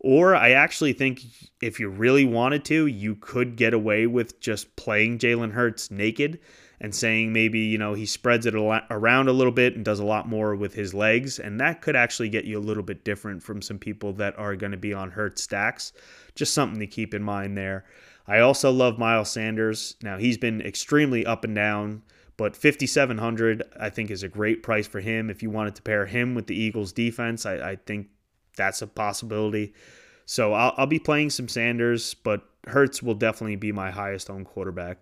or 0.00 0.34
I 0.34 0.52
actually 0.52 0.94
think 0.94 1.22
if 1.60 1.78
you 1.78 1.90
really 1.90 2.24
wanted 2.24 2.64
to, 2.66 2.86
you 2.86 3.16
could 3.16 3.56
get 3.56 3.74
away 3.74 4.06
with 4.06 4.40
just 4.40 4.74
playing 4.74 5.18
Jalen 5.18 5.52
Hurts 5.52 5.90
naked 5.90 6.40
and 6.80 6.94
saying 6.94 7.34
maybe, 7.34 7.58
you 7.58 7.76
know, 7.76 7.92
he 7.92 8.06
spreads 8.06 8.46
it 8.46 8.54
around 8.54 9.28
a 9.28 9.32
little 9.32 9.52
bit 9.52 9.76
and 9.76 9.84
does 9.84 10.00
a 10.00 10.04
lot 10.04 10.26
more 10.26 10.56
with 10.56 10.72
his 10.72 10.94
legs. 10.94 11.38
And 11.38 11.60
that 11.60 11.82
could 11.82 11.94
actually 11.94 12.30
get 12.30 12.46
you 12.46 12.58
a 12.58 12.60
little 12.60 12.82
bit 12.82 13.04
different 13.04 13.42
from 13.42 13.60
some 13.60 13.78
people 13.78 14.14
that 14.14 14.38
are 14.38 14.56
going 14.56 14.72
to 14.72 14.78
be 14.78 14.94
on 14.94 15.10
Hurts 15.10 15.42
stacks. 15.42 15.92
Just 16.34 16.54
something 16.54 16.80
to 16.80 16.86
keep 16.86 17.12
in 17.12 17.22
mind 17.22 17.58
there. 17.58 17.84
I 18.26 18.38
also 18.38 18.70
love 18.70 18.98
Miles 18.98 19.30
Sanders. 19.30 19.96
Now, 20.02 20.16
he's 20.16 20.38
been 20.38 20.62
extremely 20.62 21.26
up 21.26 21.44
and 21.44 21.54
down, 21.54 22.02
but 22.38 22.56
5,700 22.56 23.62
I 23.78 23.90
think 23.90 24.10
is 24.10 24.22
a 24.22 24.28
great 24.28 24.62
price 24.62 24.86
for 24.86 25.00
him. 25.00 25.28
If 25.28 25.42
you 25.42 25.50
wanted 25.50 25.74
to 25.74 25.82
pair 25.82 26.06
him 26.06 26.34
with 26.34 26.46
the 26.46 26.56
Eagles 26.56 26.92
defense, 26.92 27.44
I, 27.44 27.72
I 27.72 27.76
think 27.76 28.06
that's 28.56 28.82
a 28.82 28.86
possibility. 28.86 29.72
So 30.26 30.52
I'll, 30.52 30.74
I'll 30.76 30.86
be 30.86 30.98
playing 30.98 31.30
some 31.30 31.48
Sanders, 31.48 32.14
but 32.14 32.42
Hurts 32.66 33.02
will 33.02 33.14
definitely 33.14 33.56
be 33.56 33.72
my 33.72 33.90
highest 33.90 34.30
owned 34.30 34.46
quarterback. 34.46 34.98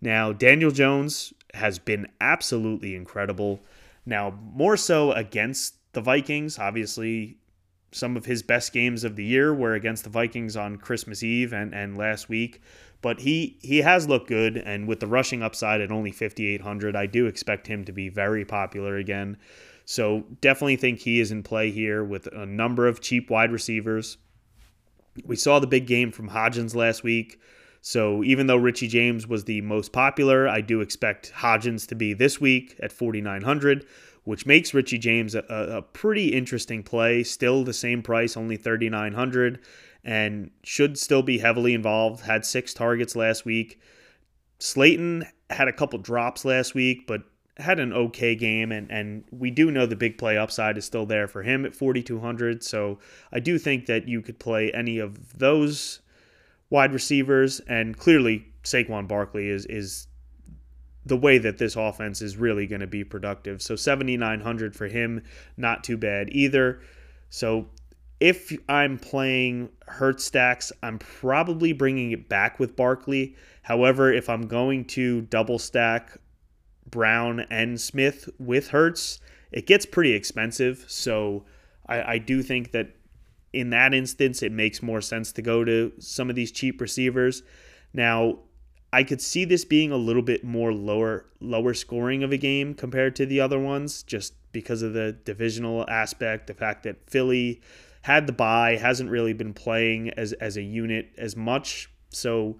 Now, 0.00 0.32
Daniel 0.32 0.70
Jones 0.70 1.34
has 1.54 1.78
been 1.78 2.06
absolutely 2.20 2.94
incredible. 2.94 3.60
Now, 4.06 4.38
more 4.54 4.76
so 4.76 5.12
against 5.12 5.74
the 5.92 6.00
Vikings. 6.00 6.58
Obviously, 6.58 7.36
some 7.92 8.16
of 8.16 8.24
his 8.24 8.42
best 8.42 8.72
games 8.72 9.04
of 9.04 9.16
the 9.16 9.24
year 9.24 9.52
were 9.52 9.74
against 9.74 10.04
the 10.04 10.10
Vikings 10.10 10.56
on 10.56 10.76
Christmas 10.76 11.22
Eve 11.22 11.52
and, 11.52 11.74
and 11.74 11.98
last 11.98 12.28
week. 12.28 12.62
But 13.02 13.20
he, 13.20 13.58
he 13.60 13.78
has 13.78 14.08
looked 14.08 14.28
good, 14.28 14.58
and 14.58 14.86
with 14.86 15.00
the 15.00 15.06
rushing 15.06 15.42
upside 15.42 15.80
at 15.80 15.90
only 15.90 16.12
5,800, 16.12 16.94
I 16.94 17.06
do 17.06 17.26
expect 17.26 17.66
him 17.66 17.84
to 17.86 17.92
be 17.92 18.08
very 18.08 18.44
popular 18.44 18.96
again. 18.96 19.38
So 19.90 20.22
definitely 20.40 20.76
think 20.76 21.00
he 21.00 21.18
is 21.18 21.32
in 21.32 21.42
play 21.42 21.72
here 21.72 22.04
with 22.04 22.28
a 22.28 22.46
number 22.46 22.86
of 22.86 23.00
cheap 23.00 23.28
wide 23.28 23.50
receivers. 23.50 24.18
We 25.24 25.34
saw 25.34 25.58
the 25.58 25.66
big 25.66 25.88
game 25.88 26.12
from 26.12 26.30
Hodgins 26.30 26.76
last 26.76 27.02
week. 27.02 27.40
So 27.80 28.22
even 28.22 28.46
though 28.46 28.56
Richie 28.56 28.86
James 28.86 29.26
was 29.26 29.46
the 29.46 29.62
most 29.62 29.90
popular, 29.90 30.46
I 30.46 30.60
do 30.60 30.80
expect 30.80 31.32
Hodgins 31.32 31.88
to 31.88 31.96
be 31.96 32.12
this 32.12 32.40
week 32.40 32.78
at 32.80 32.92
4,900, 32.92 33.84
which 34.22 34.46
makes 34.46 34.72
Richie 34.72 34.96
James 34.96 35.34
a, 35.34 35.40
a 35.48 35.82
pretty 35.82 36.28
interesting 36.28 36.84
play. 36.84 37.24
Still 37.24 37.64
the 37.64 37.72
same 37.72 38.00
price, 38.00 38.36
only 38.36 38.56
3,900, 38.56 39.58
and 40.04 40.52
should 40.62 41.00
still 41.00 41.24
be 41.24 41.38
heavily 41.38 41.74
involved. 41.74 42.20
Had 42.20 42.46
six 42.46 42.72
targets 42.72 43.16
last 43.16 43.44
week. 43.44 43.80
Slayton 44.60 45.26
had 45.48 45.66
a 45.66 45.72
couple 45.72 45.98
drops 45.98 46.44
last 46.44 46.76
week, 46.76 47.08
but 47.08 47.22
had 47.60 47.78
an 47.78 47.92
okay 47.92 48.34
game, 48.34 48.72
and 48.72 48.90
and 48.90 49.24
we 49.30 49.50
do 49.50 49.70
know 49.70 49.86
the 49.86 49.96
big 49.96 50.18
play 50.18 50.36
upside 50.36 50.76
is 50.78 50.84
still 50.84 51.06
there 51.06 51.28
for 51.28 51.42
him 51.42 51.64
at 51.64 51.74
4200. 51.74 52.64
So 52.64 52.98
I 53.32 53.40
do 53.40 53.58
think 53.58 53.86
that 53.86 54.08
you 54.08 54.22
could 54.22 54.38
play 54.38 54.70
any 54.72 54.98
of 54.98 55.38
those 55.38 56.00
wide 56.70 56.92
receivers, 56.92 57.60
and 57.60 57.96
clearly 57.96 58.46
Saquon 58.64 59.06
Barkley 59.08 59.48
is 59.48 59.66
is 59.66 60.06
the 61.06 61.16
way 61.16 61.38
that 61.38 61.58
this 61.58 61.76
offense 61.76 62.20
is 62.20 62.36
really 62.36 62.66
going 62.66 62.80
to 62.80 62.86
be 62.86 63.04
productive. 63.04 63.62
So 63.62 63.74
7900 63.74 64.76
for 64.76 64.86
him, 64.86 65.22
not 65.56 65.82
too 65.82 65.96
bad 65.96 66.28
either. 66.30 66.80
So 67.30 67.68
if 68.20 68.52
I'm 68.68 68.98
playing 68.98 69.70
Hurt 69.86 70.20
stacks, 70.20 70.72
I'm 70.82 70.98
probably 70.98 71.72
bringing 71.72 72.12
it 72.12 72.28
back 72.28 72.60
with 72.60 72.76
Barkley. 72.76 73.34
However, 73.62 74.12
if 74.12 74.28
I'm 74.28 74.46
going 74.46 74.84
to 74.86 75.22
double 75.22 75.58
stack 75.58 76.18
Brown 76.90 77.40
and 77.50 77.80
Smith 77.80 78.28
with 78.38 78.68
Hurts, 78.68 79.20
it 79.52 79.66
gets 79.66 79.86
pretty 79.86 80.12
expensive. 80.12 80.84
So 80.88 81.44
I, 81.86 82.14
I 82.14 82.18
do 82.18 82.42
think 82.42 82.72
that 82.72 82.96
in 83.52 83.70
that 83.70 83.92
instance, 83.94 84.42
it 84.42 84.52
makes 84.52 84.82
more 84.82 85.00
sense 85.00 85.32
to 85.32 85.42
go 85.42 85.64
to 85.64 85.92
some 85.98 86.30
of 86.30 86.36
these 86.36 86.52
cheap 86.52 86.80
receivers. 86.80 87.42
Now, 87.92 88.38
I 88.92 89.04
could 89.04 89.20
see 89.20 89.44
this 89.44 89.64
being 89.64 89.92
a 89.92 89.96
little 89.96 90.22
bit 90.22 90.44
more 90.44 90.72
lower 90.72 91.26
lower 91.40 91.74
scoring 91.74 92.22
of 92.22 92.32
a 92.32 92.36
game 92.36 92.74
compared 92.74 93.16
to 93.16 93.26
the 93.26 93.40
other 93.40 93.58
ones, 93.58 94.02
just 94.02 94.34
because 94.52 94.82
of 94.82 94.94
the 94.94 95.12
divisional 95.24 95.88
aspect, 95.88 96.48
the 96.48 96.54
fact 96.54 96.82
that 96.82 97.08
Philly 97.08 97.60
had 98.02 98.26
the 98.26 98.32
bye, 98.32 98.76
hasn't 98.76 99.10
really 99.10 99.32
been 99.32 99.54
playing 99.54 100.10
as 100.10 100.32
as 100.34 100.56
a 100.56 100.62
unit 100.62 101.10
as 101.18 101.36
much. 101.36 101.88
So 102.10 102.58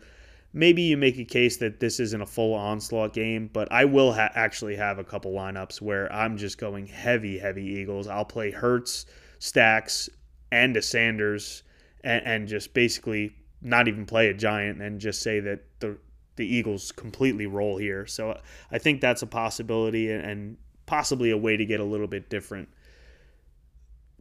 maybe 0.53 0.83
you 0.83 0.97
make 0.97 1.19
a 1.19 1.25
case 1.25 1.57
that 1.59 1.81
this 1.81 2.01
isn't 2.01 2.21
a 2.21 2.27
full 2.27 2.55
onslaught 2.55 3.13
game, 3.13 3.49
but 3.53 3.71
I 3.71 3.85
will 3.85 4.13
ha- 4.13 4.31
actually 4.35 4.77
have 4.77 4.99
a 4.99 5.05
couple 5.05 5.33
lineups 5.33 5.81
where 5.81 6.13
I'm 6.13 6.37
just 6.37 6.59
going 6.59 6.87
heavy, 6.87 7.39
heavy 7.39 7.65
Eagles. 7.65 8.09
I'll 8.09 8.25
play 8.25 8.51
Hurts, 8.51 9.07
Stacks, 9.39 10.09
and 10.51 10.77
a 10.77 10.83
Sanders, 10.83 11.63
and, 12.03 12.27
and 12.27 12.49
just 12.49 12.75
basically 12.75 13.35
not 13.63 13.89
even 13.89 14.07
play 14.07 14.29
a 14.29 14.35
Giant 14.35 14.81
and 14.81 15.01
just 15.01 15.23
say 15.23 15.41
that 15.41 15.61
the 15.81 15.99
the 16.37 16.47
Eagles 16.47 16.91
completely 16.93 17.47
roll 17.47 17.77
here. 17.77 18.07
So 18.07 18.41
I 18.71 18.79
think 18.79 19.03
that's 19.03 19.21
a 19.21 19.27
possibility 19.27 20.11
and 20.11 20.57
possibly 20.87 21.31
a 21.31 21.37
way 21.37 21.59
to 21.59 21.67
get 21.67 21.81
a 21.81 21.85
little 21.85 22.07
bit 22.07 22.31
different. 22.31 22.71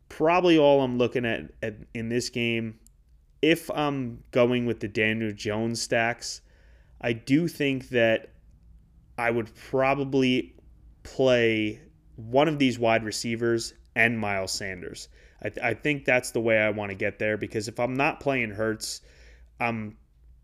Probably 0.10 0.58
all 0.58 0.82
I'm 0.82 0.98
looking 0.98 1.24
at, 1.24 1.52
at 1.64 1.76
in 1.94 2.10
this 2.10 2.30
game 2.30 2.80
if 3.42 3.70
I'm 3.72 4.24
going 4.32 4.66
with 4.66 4.80
the 4.80 4.88
Daniel 4.88 5.32
Jones 5.32 5.82
stacks, 5.82 6.42
I 7.02 7.14
do 7.14 7.48
think 7.48 7.90
that 7.90 8.34
I 9.18 9.32
would 9.32 9.54
probably 9.56 10.56
play 11.04 11.82
one 12.16 12.48
of 12.48 12.60
these 12.60 12.78
wide 12.78 13.04
receivers 13.04 13.74
and 13.96 14.20
Miles 14.20 14.52
Sanders. 14.52 15.08
I, 15.42 15.50
th- 15.50 15.66
I 15.66 15.74
think 15.74 16.06
that's 16.06 16.32
the 16.32 16.42
way 16.42 16.58
I 16.58 16.70
want 16.70 16.90
to 16.90 16.96
get 16.96 17.20
there 17.20 17.38
because 17.38 17.68
if 17.68 17.80
I'm 17.80 17.96
not 17.96 18.20
playing 18.20 18.52
Hurts, 18.52 19.02
I'm 19.60 19.98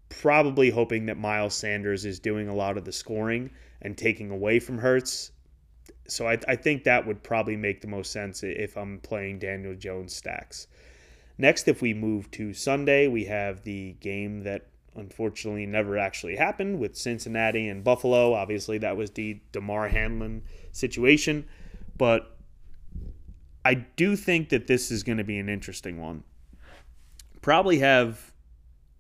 probably 0.10 0.70
hoping 0.70 1.06
that 1.08 1.18
Miles 1.18 1.54
Sanders 1.54 2.06
is 2.06 2.20
doing 2.20 2.48
a 2.48 2.56
lot 2.56 2.78
of 2.78 2.86
the 2.86 2.92
scoring 2.94 3.50
and 3.82 3.98
taking 3.98 4.32
away 4.32 4.60
from 4.60 4.78
Hurts. 4.78 5.32
So 6.08 6.28
I, 6.28 6.38
I 6.48 6.56
think 6.56 6.84
that 6.84 7.06
would 7.06 7.24
probably 7.24 7.58
make 7.58 7.82
the 7.82 7.88
most 7.88 8.12
sense 8.12 8.44
if 8.44 8.78
I'm 8.78 9.00
playing 9.00 9.40
Daniel 9.40 9.76
Jones 9.76 10.16
stacks. 10.16 10.68
Next, 11.38 11.68
if 11.68 11.82
we 11.82 11.94
move 11.94 12.32
to 12.32 12.54
Sunday, 12.54 13.08
we 13.08 13.26
have 13.26 13.64
the 13.64 13.94
game 14.00 14.44
that 14.44 14.68
unfortunately 14.96 15.66
never 15.66 15.98
actually 15.98 16.38
happened 16.38 16.80
with 16.80 16.96
Cincinnati 16.96 17.68
and 17.68 17.84
Buffalo. 17.84 18.34
Obviously, 18.34 18.78
that 18.78 18.96
was 18.96 19.12
the 19.12 19.42
Damar 19.52 19.90
Hamlin 19.90 20.44
situation. 20.72 21.46
But 21.98 22.38
I 23.64 23.74
do 23.74 24.16
think 24.16 24.50
that 24.50 24.68
this 24.68 24.92
is 24.92 25.04
going 25.04 25.18
to 25.18 25.24
be 25.24 25.38
an 25.38 25.50
interesting 25.50 26.00
one. 26.00 26.24
Probably 27.42 27.80
have 27.80 28.32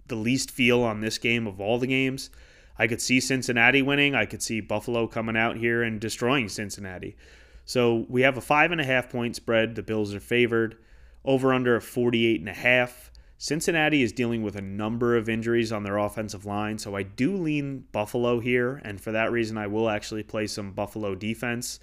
the 0.08 0.16
least 0.16 0.52
feel 0.52 0.84
on 0.84 1.02
this 1.02 1.18
game 1.18 1.48
of 1.48 1.62
all 1.62 1.80
the 1.80 1.88
games. 1.88 2.30
I 2.78 2.88
could 2.88 3.02
see 3.02 3.20
Cincinnati 3.20 3.82
winning. 3.82 4.16
I 4.16 4.26
could 4.26 4.44
see 4.44 4.60
Buffalo 4.60 5.08
coming 5.08 5.38
out 5.38 5.56
here 5.56 5.82
and 5.82 6.00
destroying 6.00 6.50
Cincinnati. 6.50 7.16
So 7.64 8.06
we 8.10 8.22
have 8.24 8.38
a 8.38 8.42
five 8.42 8.72
and 8.72 8.82
a 8.82 8.86
half 8.86 9.10
point 9.10 9.36
spread. 9.36 9.76
The 9.76 9.84
Bills 9.84 10.14
are 10.14 10.20
favored. 10.20 10.78
Over 11.26 11.54
under 11.54 11.76
a 11.76 11.82
48 11.82 12.40
and 12.40 12.50
a 12.50 12.54
half. 12.54 13.12
Cincinnati 13.38 14.02
is 14.02 14.14
dealing 14.14 14.44
with 14.44 14.56
a 14.56 14.62
number 14.62 15.18
of 15.18 15.28
injuries 15.28 15.72
on 15.72 15.84
their 15.84 15.98
offensive 15.98 16.46
line, 16.46 16.78
so 16.78 16.96
I 16.96 17.04
do 17.04 17.36
lean 17.36 17.86
Buffalo 17.92 18.40
here, 18.40 18.82
and 18.86 19.02
for 19.02 19.12
that 19.12 19.32
reason, 19.32 19.58
I 19.58 19.68
will 19.68 19.90
actually 19.90 20.24
play 20.24 20.48
some 20.48 20.72
Buffalo 20.72 21.16
defense. 21.16 21.82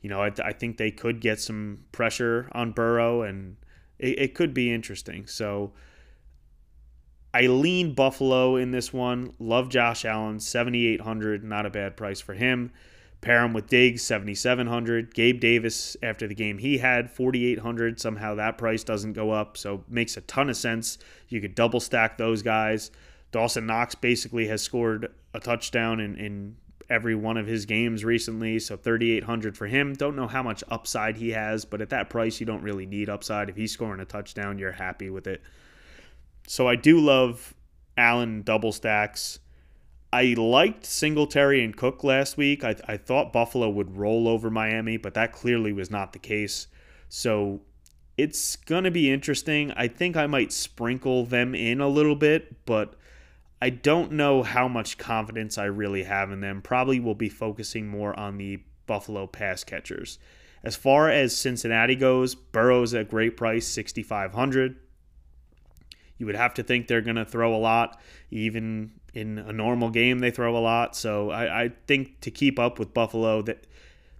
You 0.00 0.08
know, 0.08 0.22
I, 0.22 0.32
I 0.42 0.52
think 0.52 0.78
they 0.78 0.90
could 0.90 1.20
get 1.20 1.40
some 1.40 1.80
pressure 1.92 2.48
on 2.52 2.72
Burrow, 2.72 3.20
and 3.20 3.56
it, 3.98 4.18
it 4.18 4.34
could 4.34 4.54
be 4.54 4.72
interesting. 4.72 5.26
So 5.26 5.72
I 7.34 7.48
lean 7.48 7.94
Buffalo 7.94 8.54
in 8.54 8.70
this 8.70 8.92
one. 8.92 9.34
Love 9.40 9.68
Josh 9.68 10.04
Allen, 10.04 10.38
7,800, 10.38 11.42
not 11.42 11.66
a 11.66 11.70
bad 11.70 11.96
price 11.96 12.20
for 12.20 12.34
him. 12.34 12.70
Pair 13.24 13.42
him 13.42 13.54
with 13.54 13.68
Diggs, 13.68 14.02
7,700. 14.02 15.14
Gabe 15.14 15.40
Davis, 15.40 15.96
after 16.02 16.28
the 16.28 16.34
game 16.34 16.58
he 16.58 16.76
had, 16.76 17.10
4,800. 17.10 17.98
Somehow 17.98 18.34
that 18.34 18.58
price 18.58 18.84
doesn't 18.84 19.14
go 19.14 19.30
up, 19.30 19.56
so 19.56 19.82
makes 19.88 20.18
a 20.18 20.20
ton 20.20 20.50
of 20.50 20.58
sense. 20.58 20.98
You 21.30 21.40
could 21.40 21.54
double 21.54 21.80
stack 21.80 22.18
those 22.18 22.42
guys. 22.42 22.90
Dawson 23.32 23.64
Knox 23.64 23.94
basically 23.94 24.46
has 24.48 24.60
scored 24.60 25.10
a 25.32 25.40
touchdown 25.40 26.00
in, 26.00 26.16
in 26.16 26.56
every 26.90 27.14
one 27.14 27.38
of 27.38 27.46
his 27.46 27.64
games 27.64 28.04
recently, 28.04 28.58
so 28.58 28.76
3,800 28.76 29.56
for 29.56 29.68
him. 29.68 29.94
Don't 29.94 30.16
know 30.16 30.28
how 30.28 30.42
much 30.42 30.62
upside 30.68 31.16
he 31.16 31.30
has, 31.30 31.64
but 31.64 31.80
at 31.80 31.88
that 31.88 32.10
price, 32.10 32.40
you 32.40 32.44
don't 32.44 32.62
really 32.62 32.84
need 32.84 33.08
upside. 33.08 33.48
If 33.48 33.56
he's 33.56 33.72
scoring 33.72 34.00
a 34.00 34.04
touchdown, 34.04 34.58
you're 34.58 34.72
happy 34.72 35.08
with 35.08 35.26
it. 35.26 35.40
So 36.46 36.68
I 36.68 36.76
do 36.76 37.00
love 37.00 37.54
Allen 37.96 38.42
double 38.42 38.70
stacks. 38.70 39.38
I 40.14 40.34
liked 40.34 40.86
Singletary 40.86 41.64
and 41.64 41.76
Cook 41.76 42.04
last 42.04 42.36
week. 42.36 42.62
I, 42.62 42.76
I 42.86 42.96
thought 42.96 43.32
Buffalo 43.32 43.68
would 43.68 43.96
roll 43.96 44.28
over 44.28 44.48
Miami, 44.48 44.96
but 44.96 45.14
that 45.14 45.32
clearly 45.32 45.72
was 45.72 45.90
not 45.90 46.12
the 46.12 46.20
case. 46.20 46.68
So 47.08 47.62
it's 48.16 48.54
going 48.54 48.84
to 48.84 48.92
be 48.92 49.10
interesting. 49.10 49.72
I 49.72 49.88
think 49.88 50.16
I 50.16 50.28
might 50.28 50.52
sprinkle 50.52 51.26
them 51.26 51.52
in 51.52 51.80
a 51.80 51.88
little 51.88 52.14
bit, 52.14 52.64
but 52.64 52.94
I 53.60 53.70
don't 53.70 54.12
know 54.12 54.44
how 54.44 54.68
much 54.68 54.98
confidence 54.98 55.58
I 55.58 55.64
really 55.64 56.04
have 56.04 56.30
in 56.30 56.40
them. 56.40 56.62
Probably 56.62 57.00
will 57.00 57.16
be 57.16 57.28
focusing 57.28 57.88
more 57.88 58.16
on 58.16 58.38
the 58.38 58.62
Buffalo 58.86 59.26
pass 59.26 59.64
catchers. 59.64 60.20
As 60.62 60.76
far 60.76 61.10
as 61.10 61.36
Cincinnati 61.36 61.96
goes, 61.96 62.36
Burrow's 62.36 62.94
at 62.94 63.10
great 63.10 63.36
price, 63.36 63.66
6500 63.66 64.76
you 66.16 66.26
would 66.26 66.36
have 66.36 66.54
to 66.54 66.62
think 66.62 66.86
they're 66.86 67.00
going 67.00 67.16
to 67.16 67.24
throw 67.24 67.54
a 67.54 67.58
lot. 67.58 68.00
Even 68.30 68.92
in 69.14 69.38
a 69.38 69.52
normal 69.52 69.90
game, 69.90 70.18
they 70.18 70.30
throw 70.30 70.56
a 70.56 70.60
lot. 70.60 70.96
So 70.96 71.30
I, 71.30 71.64
I 71.64 71.68
think 71.86 72.20
to 72.20 72.30
keep 72.30 72.58
up 72.58 72.78
with 72.78 72.92
Buffalo, 72.92 73.42
that 73.42 73.66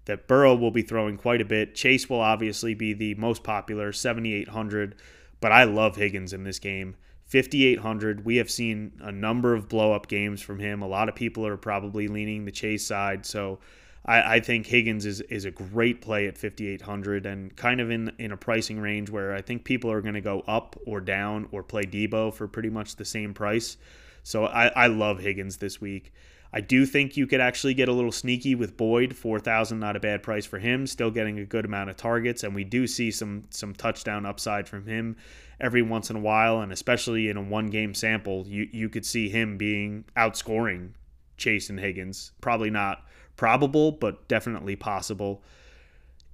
that 0.06 0.28
Burrow 0.28 0.54
will 0.54 0.70
be 0.70 0.82
throwing 0.82 1.16
quite 1.16 1.40
a 1.40 1.46
bit. 1.46 1.74
Chase 1.74 2.10
will 2.10 2.20
obviously 2.20 2.74
be 2.74 2.92
the 2.92 3.14
most 3.14 3.42
popular, 3.42 3.92
7,800. 3.92 4.96
But 5.40 5.52
I 5.52 5.64
love 5.64 5.96
Higgins 5.96 6.32
in 6.32 6.44
this 6.44 6.58
game. 6.58 6.96
5,800. 7.26 8.24
We 8.24 8.36
have 8.36 8.50
seen 8.50 8.92
a 9.00 9.10
number 9.10 9.54
of 9.54 9.68
blow 9.68 9.92
up 9.92 10.06
games 10.06 10.42
from 10.42 10.58
him. 10.58 10.82
A 10.82 10.86
lot 10.86 11.08
of 11.08 11.14
people 11.14 11.46
are 11.46 11.56
probably 11.56 12.06
leaning 12.06 12.44
the 12.44 12.52
Chase 12.52 12.86
side. 12.86 13.24
So 13.24 13.60
I, 14.04 14.36
I 14.36 14.40
think 14.40 14.66
Higgins 14.66 15.06
is, 15.06 15.20
is 15.22 15.44
a 15.46 15.50
great 15.50 16.02
play 16.02 16.26
at 16.26 16.36
5,800 16.36 17.26
and 17.26 17.54
kind 17.56 17.80
of 17.80 17.90
in, 17.90 18.12
in 18.18 18.32
a 18.32 18.36
pricing 18.36 18.78
range 18.78 19.10
where 19.10 19.34
I 19.34 19.40
think 19.40 19.64
people 19.64 19.90
are 19.90 20.02
going 20.02 20.14
to 20.14 20.20
go 20.20 20.40
up 20.46 20.76
or 20.86 21.00
down 21.00 21.48
or 21.50 21.62
play 21.62 21.84
Deebo 21.84 22.34
for 22.34 22.46
pretty 22.46 22.70
much 22.70 22.96
the 22.96 23.04
same 23.04 23.32
price. 23.32 23.76
So 24.24 24.46
I, 24.46 24.66
I 24.68 24.86
love 24.88 25.20
Higgins 25.20 25.58
this 25.58 25.80
week. 25.80 26.12
I 26.52 26.60
do 26.60 26.86
think 26.86 27.16
you 27.16 27.26
could 27.26 27.40
actually 27.40 27.74
get 27.74 27.88
a 27.88 27.92
little 27.92 28.12
sneaky 28.12 28.54
with 28.54 28.76
Boyd, 28.76 29.16
4,000, 29.16 29.80
not 29.80 29.96
a 29.96 30.00
bad 30.00 30.22
price 30.22 30.46
for 30.46 30.60
him, 30.60 30.86
still 30.86 31.10
getting 31.10 31.38
a 31.38 31.44
good 31.44 31.64
amount 31.64 31.90
of 31.90 31.96
targets, 31.96 32.44
and 32.44 32.54
we 32.54 32.62
do 32.62 32.86
see 32.86 33.10
some 33.10 33.44
some 33.50 33.74
touchdown 33.74 34.24
upside 34.24 34.68
from 34.68 34.86
him 34.86 35.16
every 35.60 35.82
once 35.82 36.10
in 36.10 36.16
a 36.16 36.20
while, 36.20 36.60
and 36.60 36.72
especially 36.72 37.28
in 37.28 37.36
a 37.36 37.42
one 37.42 37.66
game 37.66 37.92
sample, 37.92 38.46
you 38.46 38.68
you 38.72 38.88
could 38.88 39.04
see 39.04 39.28
him 39.28 39.56
being 39.56 40.04
outscoring 40.16 40.90
Chase 41.36 41.70
and 41.70 41.80
Higgins. 41.80 42.30
Probably 42.40 42.70
not 42.70 43.04
probable, 43.36 43.90
but 43.90 44.28
definitely 44.28 44.76
possible. 44.76 45.42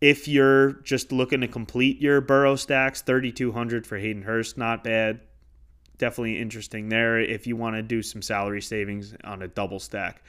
If 0.02 0.28
you're 0.28 0.73
just 0.82 1.12
looking 1.12 1.40
to 1.40 1.49
complete 1.49 1.99
your 1.99 2.20
Burrow 2.20 2.56
stacks, 2.56 3.02
3,200 3.02 3.87
for 3.87 3.99
Hayden 3.99 4.23
Hurst, 4.23 4.59
not 4.59 4.85
bad. 4.85 5.20
Definitely 6.00 6.38
interesting 6.38 6.88
there 6.88 7.21
if 7.21 7.47
you 7.47 7.57
want 7.57 7.76
to 7.76 7.83
do 7.83 8.00
some 8.00 8.23
salary 8.23 8.62
savings 8.62 9.14
on 9.23 9.42
a 9.42 9.49
double 9.49 9.78
stack. 9.78 10.23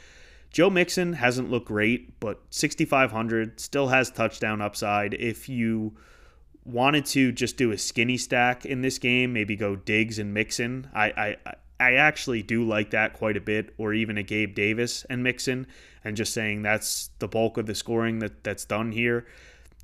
Joe 0.49 0.69
Mixon 0.69 1.13
hasn't 1.13 1.49
looked 1.49 1.67
great, 1.67 2.19
but 2.19 2.41
6,500 2.49 3.57
still 3.57 3.87
has 3.87 4.11
touchdown 4.11 4.61
upside. 4.61 5.13
If 5.13 5.47
you 5.47 5.95
wanted 6.65 7.05
to 7.05 7.31
just 7.31 7.55
do 7.55 7.71
a 7.71 7.77
skinny 7.77 8.17
stack 8.17 8.65
in 8.65 8.81
this 8.81 8.97
game, 8.97 9.31
maybe 9.31 9.55
go 9.55 9.77
Diggs 9.77 10.19
and 10.19 10.33
Mixon, 10.33 10.89
I, 10.93 11.37
I, 11.45 11.53
I 11.79 11.93
actually 11.93 12.43
do 12.43 12.67
like 12.67 12.91
that 12.91 13.13
quite 13.13 13.37
a 13.37 13.41
bit, 13.41 13.73
or 13.77 13.93
even 13.93 14.17
a 14.17 14.23
Gabe 14.23 14.53
Davis 14.53 15.05
and 15.09 15.23
Mixon, 15.23 15.67
and 16.03 16.17
just 16.17 16.33
saying 16.33 16.63
that's 16.63 17.11
the 17.19 17.29
bulk 17.29 17.57
of 17.57 17.65
the 17.65 17.75
scoring 17.75 18.19
that, 18.19 18.43
that's 18.43 18.65
done 18.65 18.91
here. 18.91 19.25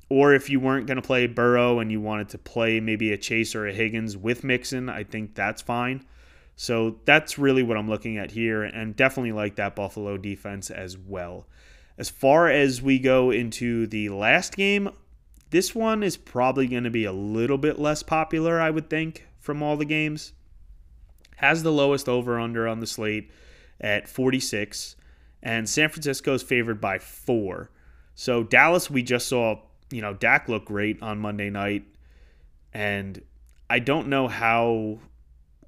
Or 0.08 0.32
if 0.32 0.48
you 0.48 0.58
weren't 0.58 0.86
going 0.86 0.96
to 0.96 1.06
play 1.06 1.26
Burrow 1.26 1.80
and 1.80 1.92
you 1.92 2.00
wanted 2.00 2.30
to 2.30 2.38
play 2.38 2.80
maybe 2.80 3.12
a 3.12 3.18
Chase 3.18 3.54
or 3.54 3.66
a 3.66 3.72
Higgins 3.72 4.16
with 4.16 4.42
Mixon, 4.42 4.88
I 4.88 5.04
think 5.04 5.34
that's 5.34 5.60
fine. 5.60 6.04
So 6.56 6.98
that's 7.04 7.38
really 7.38 7.62
what 7.62 7.76
I'm 7.76 7.88
looking 7.88 8.16
at 8.16 8.32
here, 8.32 8.62
and 8.64 8.96
definitely 8.96 9.32
like 9.32 9.56
that 9.56 9.76
Buffalo 9.76 10.16
defense 10.16 10.70
as 10.70 10.96
well. 10.96 11.46
As 11.98 12.08
far 12.08 12.48
as 12.48 12.80
we 12.80 12.98
go 12.98 13.30
into 13.30 13.86
the 13.86 14.08
last 14.08 14.56
game, 14.56 14.90
this 15.50 15.74
one 15.74 16.02
is 16.02 16.16
probably 16.16 16.66
going 16.66 16.84
to 16.84 16.90
be 16.90 17.04
a 17.04 17.12
little 17.12 17.58
bit 17.58 17.78
less 17.78 18.02
popular, 18.02 18.60
I 18.60 18.70
would 18.70 18.90
think, 18.90 19.26
from 19.38 19.62
all 19.62 19.76
the 19.76 19.84
games 19.84 20.32
has 21.38 21.62
the 21.62 21.72
lowest 21.72 22.08
over 22.08 22.38
under 22.38 22.66
on 22.66 22.80
the 22.80 22.86
slate 22.86 23.30
at 23.80 24.08
46, 24.08 24.96
and 25.40 25.68
San 25.68 25.88
Francisco 25.88 26.34
is 26.34 26.42
favored 26.42 26.80
by 26.80 26.98
four. 26.98 27.70
So 28.14 28.42
Dallas, 28.42 28.90
we 28.90 29.04
just 29.04 29.28
saw, 29.28 29.60
you 29.90 30.02
know, 30.02 30.14
Dak 30.14 30.48
looked 30.48 30.66
great 30.66 31.02
on 31.02 31.18
Monday 31.18 31.50
night, 31.50 31.84
and 32.72 33.20
I 33.70 33.78
don't 33.78 34.08
know 34.08 34.28
how 34.28 34.98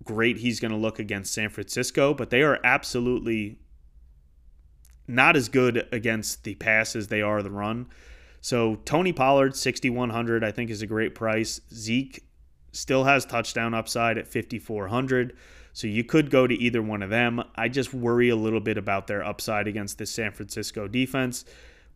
great 0.05 0.39
he's 0.39 0.61
going 0.61 0.71
to 0.71 0.77
look 0.77 0.99
against 0.99 1.33
San 1.33 1.51
Francisco, 1.51 2.15
but 2.15 2.31
they 2.31 2.43
are 2.43 2.59
absolutely 2.65 3.59
not 5.07 5.37
as 5.37 5.49
good 5.49 5.89
against 5.93 6.45
the 6.45 6.55
pass 6.55 6.95
as 6.95 7.09
they 7.09 7.21
are 7.21 7.43
the 7.43 7.51
run. 7.51 7.87
So 8.41 8.77
Tony 8.85 9.13
Pollard, 9.13 9.57
6,100, 9.57 10.45
I 10.45 10.53
think 10.53 10.71
is 10.71 10.83
a 10.83 10.87
great 10.87 11.15
price. 11.15 11.61
Zeke 11.73 12.25
still 12.73 13.05
has 13.05 13.27
touchdown 13.27 13.75
upside 13.75 14.17
at 14.17 14.29
5,400. 14.29 15.37
So 15.73 15.87
you 15.87 16.05
could 16.05 16.31
go 16.31 16.47
to 16.47 16.55
either 16.55 16.83
one 16.83 17.03
of 17.03 17.11
them. 17.11 17.43
I 17.55 17.69
just 17.69 17.93
worry 17.93 18.29
a 18.29 18.37
little 18.37 18.61
bit 18.61 18.79
about 18.79 19.07
their 19.07 19.25
upside 19.25 19.69
against 19.69 19.99
the 19.99 20.07
San 20.07 20.33
Francisco 20.33 20.89
defense. 20.89 21.45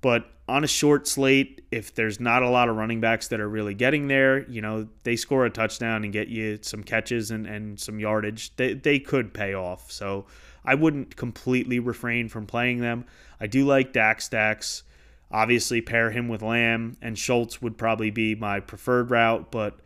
But 0.05 0.27
on 0.47 0.65
a 0.65 0.67
short 0.67 1.09
slate, 1.09 1.63
if 1.71 1.95
there's 1.95 2.21
not 2.21 2.43
a 2.43 2.51
lot 2.51 2.69
of 2.69 2.77
running 2.77 3.01
backs 3.01 3.29
that 3.29 3.41
are 3.41 3.49
really 3.49 3.73
getting 3.73 4.07
there, 4.07 4.47
you 4.51 4.61
know, 4.61 4.87
they 5.03 5.17
score 5.17 5.47
a 5.47 5.51
touchdown 5.51 6.05
and 6.05 6.13
get 6.13 6.29
you 6.29 6.59
some 6.61 6.83
catches 6.83 7.31
and, 7.31 7.47
and 7.47 7.81
some 7.81 7.99
yardage, 7.99 8.55
they, 8.57 8.75
they 8.75 8.99
could 8.99 9.33
pay 9.33 9.55
off. 9.55 9.91
So 9.91 10.27
I 10.63 10.75
wouldn't 10.75 11.17
completely 11.17 11.79
refrain 11.79 12.29
from 12.29 12.45
playing 12.45 12.81
them. 12.81 13.07
I 13.41 13.47
do 13.47 13.65
like 13.65 13.95
Dak 13.95 14.21
stacks. 14.21 14.83
Obviously, 15.31 15.81
pair 15.81 16.11
him 16.11 16.29
with 16.29 16.43
Lamb, 16.43 16.99
and 17.01 17.19
Schultz 17.19 17.63
would 17.63 17.79
probably 17.79 18.11
be 18.11 18.35
my 18.35 18.61
preferred 18.61 19.11
route, 19.11 19.51
but 19.51 19.81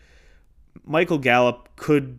Michael 0.84 1.18
Gallup 1.18 1.68
could 1.76 2.18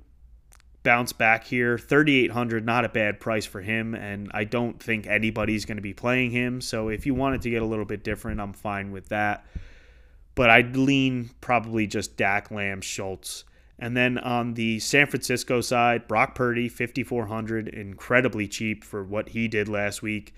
bounce 0.83 1.13
back 1.13 1.45
here. 1.45 1.77
3,800, 1.77 2.65
not 2.65 2.85
a 2.85 2.89
bad 2.89 3.19
price 3.19 3.45
for 3.45 3.61
him, 3.61 3.93
and 3.95 4.29
I 4.33 4.43
don't 4.43 4.81
think 4.81 5.07
anybody's 5.07 5.65
going 5.65 5.77
to 5.77 5.81
be 5.81 5.93
playing 5.93 6.31
him. 6.31 6.61
So 6.61 6.89
if 6.89 7.05
you 7.05 7.13
wanted 7.13 7.41
to 7.43 7.49
get 7.49 7.61
a 7.61 7.65
little 7.65 7.85
bit 7.85 8.03
different, 8.03 8.39
I'm 8.39 8.53
fine 8.53 8.91
with 8.91 9.09
that. 9.09 9.45
But 10.35 10.49
I'd 10.49 10.77
lean 10.77 11.31
probably 11.41 11.87
just 11.87 12.15
Dak, 12.15 12.49
Lamb, 12.51 12.81
Schultz. 12.81 13.43
And 13.77 13.95
then 13.95 14.17
on 14.17 14.55
the 14.55 14.79
San 14.79 15.07
Francisco 15.07 15.61
side, 15.61 16.07
Brock 16.07 16.35
Purdy, 16.35 16.69
5,400, 16.69 17.67
incredibly 17.69 18.47
cheap 18.47 18.83
for 18.83 19.03
what 19.03 19.29
he 19.29 19.47
did 19.47 19.69
last 19.69 20.01
week. 20.01 20.33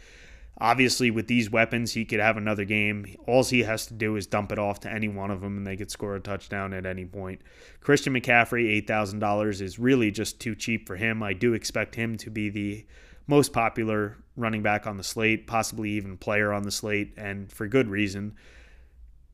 Obviously, 0.59 1.09
with 1.09 1.27
these 1.27 1.49
weapons, 1.49 1.93
he 1.93 2.05
could 2.05 2.19
have 2.19 2.37
another 2.37 2.65
game. 2.65 3.15
All 3.25 3.43
he 3.43 3.63
has 3.63 3.87
to 3.87 3.93
do 3.93 4.15
is 4.15 4.27
dump 4.27 4.51
it 4.51 4.59
off 4.59 4.81
to 4.81 4.91
any 4.91 5.07
one 5.07 5.31
of 5.31 5.41
them, 5.41 5.57
and 5.57 5.65
they 5.65 5.77
could 5.77 5.89
score 5.89 6.15
a 6.15 6.19
touchdown 6.19 6.73
at 6.73 6.85
any 6.85 7.05
point. 7.05 7.41
Christian 7.79 8.13
McCaffrey, 8.13 8.85
$8,000 8.85 9.61
is 9.61 9.79
really 9.79 10.11
just 10.11 10.39
too 10.39 10.53
cheap 10.53 10.85
for 10.87 10.97
him. 10.97 11.23
I 11.23 11.33
do 11.33 11.53
expect 11.53 11.95
him 11.95 12.15
to 12.17 12.29
be 12.29 12.49
the 12.49 12.85
most 13.27 13.53
popular 13.53 14.17
running 14.35 14.61
back 14.61 14.85
on 14.85 14.97
the 14.97 15.03
slate, 15.03 15.47
possibly 15.47 15.91
even 15.91 16.17
player 16.17 16.53
on 16.53 16.63
the 16.63 16.71
slate, 16.71 17.13
and 17.17 17.51
for 17.51 17.67
good 17.67 17.87
reason. 17.87 18.35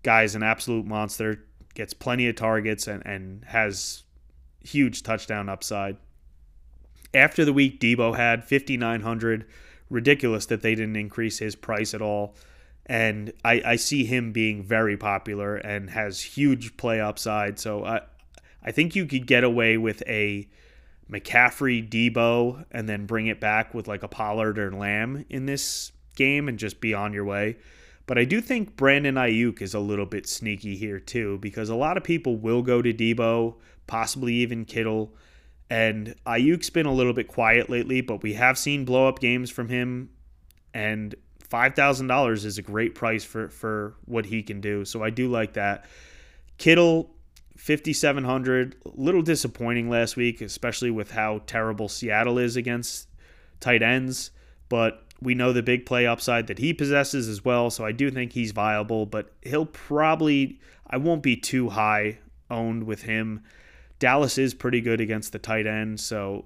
Guy's 0.03 0.35
an 0.35 0.43
absolute 0.43 0.85
monster, 0.85 1.43
gets 1.73 1.93
plenty 1.93 2.29
of 2.29 2.35
targets, 2.35 2.87
and, 2.87 3.05
and 3.05 3.43
has 3.45 4.03
huge 4.63 5.03
touchdown 5.03 5.49
upside. 5.49 5.97
After 7.13 7.43
the 7.43 7.53
week 7.53 7.79
Deebo 7.79 8.15
had 8.15 8.43
5,900 8.43 9.45
ridiculous 9.89 10.45
that 10.47 10.61
they 10.61 10.75
didn't 10.75 10.95
increase 10.95 11.39
his 11.39 11.55
price 11.55 11.93
at 11.93 12.01
all. 12.01 12.35
And 12.85 13.33
I, 13.43 13.61
I 13.65 13.75
see 13.75 14.05
him 14.05 14.31
being 14.31 14.63
very 14.63 14.95
popular 14.95 15.55
and 15.55 15.89
has 15.89 16.21
huge 16.21 16.77
play 16.77 17.01
upside. 17.01 17.59
So 17.59 17.83
I, 17.83 18.01
I 18.63 18.71
think 18.71 18.95
you 18.95 19.05
could 19.05 19.27
get 19.27 19.43
away 19.43 19.77
with 19.77 20.01
a 20.07 20.47
McCaffrey, 21.11 21.87
Deebo, 21.87 22.65
and 22.71 22.87
then 22.87 23.05
bring 23.05 23.27
it 23.27 23.39
back 23.39 23.73
with 23.73 23.87
like 23.87 24.03
a 24.03 24.07
Pollard 24.07 24.57
or 24.59 24.71
Lamb 24.71 25.25
in 25.29 25.45
this 25.45 25.91
game 26.15 26.47
and 26.47 26.57
just 26.57 26.81
be 26.81 26.93
on 26.93 27.13
your 27.13 27.25
way. 27.25 27.57
But 28.07 28.17
I 28.17 28.23
do 28.23 28.39
think 28.39 28.77
Brandon 28.77 29.15
Aiyuk 29.15 29.61
is 29.61 29.73
a 29.73 29.79
little 29.79 30.05
bit 30.05 30.27
sneaky 30.27 30.77
here 30.77 30.99
too 30.99 31.37
because 31.39 31.69
a 31.69 31.75
lot 31.75 31.97
of 31.97 32.03
people 32.03 32.37
will 32.37 32.61
go 32.61 32.81
to 32.81 32.93
Deebo, 32.93 33.55
possibly 33.85 34.33
even 34.35 34.65
Kittle. 34.65 35.13
And 35.69 36.15
Aiyuk's 36.25 36.69
been 36.69 36.85
a 36.85 36.93
little 36.93 37.13
bit 37.13 37.27
quiet 37.27 37.69
lately, 37.69 38.01
but 38.01 38.23
we 38.23 38.33
have 38.33 38.57
seen 38.57 38.85
blow 38.85 39.07
up 39.07 39.19
games 39.19 39.49
from 39.49 39.69
him. 39.69 40.09
And 40.73 41.15
$5,000 41.49 42.45
is 42.45 42.57
a 42.57 42.61
great 42.61 42.95
price 42.95 43.23
for, 43.23 43.49
for 43.49 43.95
what 44.05 44.25
he 44.25 44.43
can 44.43 44.61
do. 44.61 44.85
So 44.85 45.03
I 45.03 45.09
do 45.09 45.29
like 45.29 45.53
that. 45.53 45.85
Kittle, 46.57 47.09
5,700. 47.57 48.75
A 48.85 48.89
little 48.95 49.21
disappointing 49.21 49.89
last 49.89 50.15
week, 50.15 50.41
especially 50.41 50.91
with 50.91 51.11
how 51.11 51.41
terrible 51.45 51.89
Seattle 51.89 52.37
is 52.37 52.55
against 52.55 53.07
tight 53.59 53.81
ends. 53.81 54.31
But 54.69 55.03
we 55.21 55.35
know 55.35 55.51
the 55.53 55.63
big 55.63 55.85
play 55.85 56.05
upside 56.05 56.47
that 56.47 56.59
he 56.59 56.73
possesses 56.73 57.27
as 57.27 57.43
well. 57.43 57.69
So 57.69 57.85
I 57.85 57.91
do 57.91 58.11
think 58.11 58.33
he's 58.33 58.51
viable, 58.51 59.05
but 59.05 59.33
he'll 59.41 59.65
probably, 59.65 60.59
I 60.89 60.97
won't 60.97 61.23
be 61.23 61.35
too 61.35 61.69
high 61.69 62.19
owned 62.49 62.83
with 62.83 63.03
him. 63.03 63.43
Dallas 63.99 64.37
is 64.37 64.53
pretty 64.53 64.81
good 64.81 65.01
against 65.01 65.31
the 65.31 65.39
tight 65.39 65.65
end, 65.65 65.99
so 65.99 66.45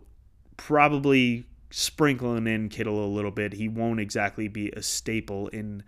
probably 0.58 1.46
sprinkling 1.70 2.48
in 2.48 2.70
Kittle 2.70 3.04
a 3.04 3.08
little 3.08 3.32
bit. 3.32 3.54
He 3.54 3.68
won't 3.68 4.00
exactly 4.00 4.48
be 4.48 4.70
a 4.72 4.82
staple 4.82 5.48
in 5.50 5.84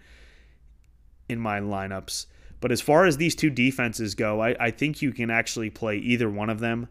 in 1.30 1.40
my 1.40 1.60
lineups. 1.60 2.26
But 2.60 2.72
as 2.72 2.82
far 2.82 3.06
as 3.06 3.18
these 3.18 3.36
two 3.36 3.50
defenses 3.50 4.16
go, 4.16 4.42
I, 4.42 4.56
I 4.60 4.72
think 4.72 5.02
you 5.02 5.12
can 5.12 5.30
actually 5.30 5.70
play 5.70 5.98
either 5.98 6.30
one 6.30 6.50
of 6.50 6.60
them. 6.60 6.88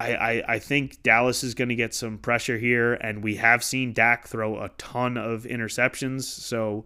I, 0.00 0.14
I, 0.14 0.44
I 0.54 0.58
think 0.58 1.02
Dallas 1.02 1.42
is 1.42 1.54
going 1.54 1.68
to 1.68 1.74
get 1.74 1.94
some 1.94 2.18
pressure 2.18 2.58
here, 2.58 2.94
and 2.94 3.22
we 3.22 3.36
have 3.36 3.64
seen 3.64 3.92
Dak 3.92 4.26
throw 4.26 4.60
a 4.60 4.70
ton 4.70 5.16
of 5.16 5.44
interceptions. 5.44 6.22
So 6.22 6.84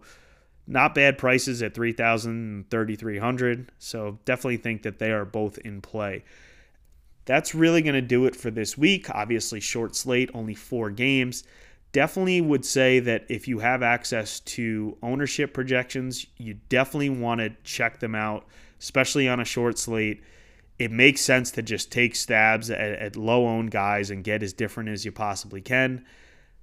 not 0.65 0.95
bad 0.95 1.17
prices 1.17 1.61
at 1.61 1.73
3000 1.73 2.65
3300 2.69 3.71
so 3.79 4.19
definitely 4.25 4.57
think 4.57 4.83
that 4.83 4.99
they 4.99 5.11
are 5.11 5.25
both 5.25 5.57
in 5.59 5.81
play. 5.81 6.23
That's 7.25 7.55
really 7.55 7.81
going 7.81 7.95
to 7.95 8.01
do 8.01 8.25
it 8.25 8.35
for 8.35 8.51
this 8.51 8.77
week. 8.77 9.09
Obviously 9.09 9.59
short 9.59 9.95
slate 9.95 10.29
only 10.33 10.55
four 10.55 10.89
games. 10.89 11.43
Definitely 11.91 12.41
would 12.41 12.65
say 12.65 12.99
that 12.99 13.25
if 13.29 13.47
you 13.47 13.59
have 13.59 13.83
access 13.83 14.39
to 14.41 14.97
ownership 15.01 15.53
projections 15.53 16.25
you 16.37 16.55
definitely 16.69 17.09
want 17.09 17.39
to 17.39 17.51
check 17.63 17.99
them 17.99 18.15
out 18.15 18.45
especially 18.83 19.29
on 19.29 19.39
a 19.39 19.45
short 19.45 19.79
slate. 19.79 20.21
It 20.77 20.91
makes 20.91 21.21
sense 21.21 21.51
to 21.51 21.61
just 21.61 21.91
take 21.91 22.15
stabs 22.15 22.69
at, 22.69 22.79
at 22.79 23.15
low 23.15 23.47
owned 23.47 23.71
guys 23.71 24.11
and 24.11 24.23
get 24.23 24.43
as 24.43 24.51
different 24.51 24.89
as 24.89 25.05
you 25.05 25.11
possibly 25.11 25.61
can. 25.61 26.05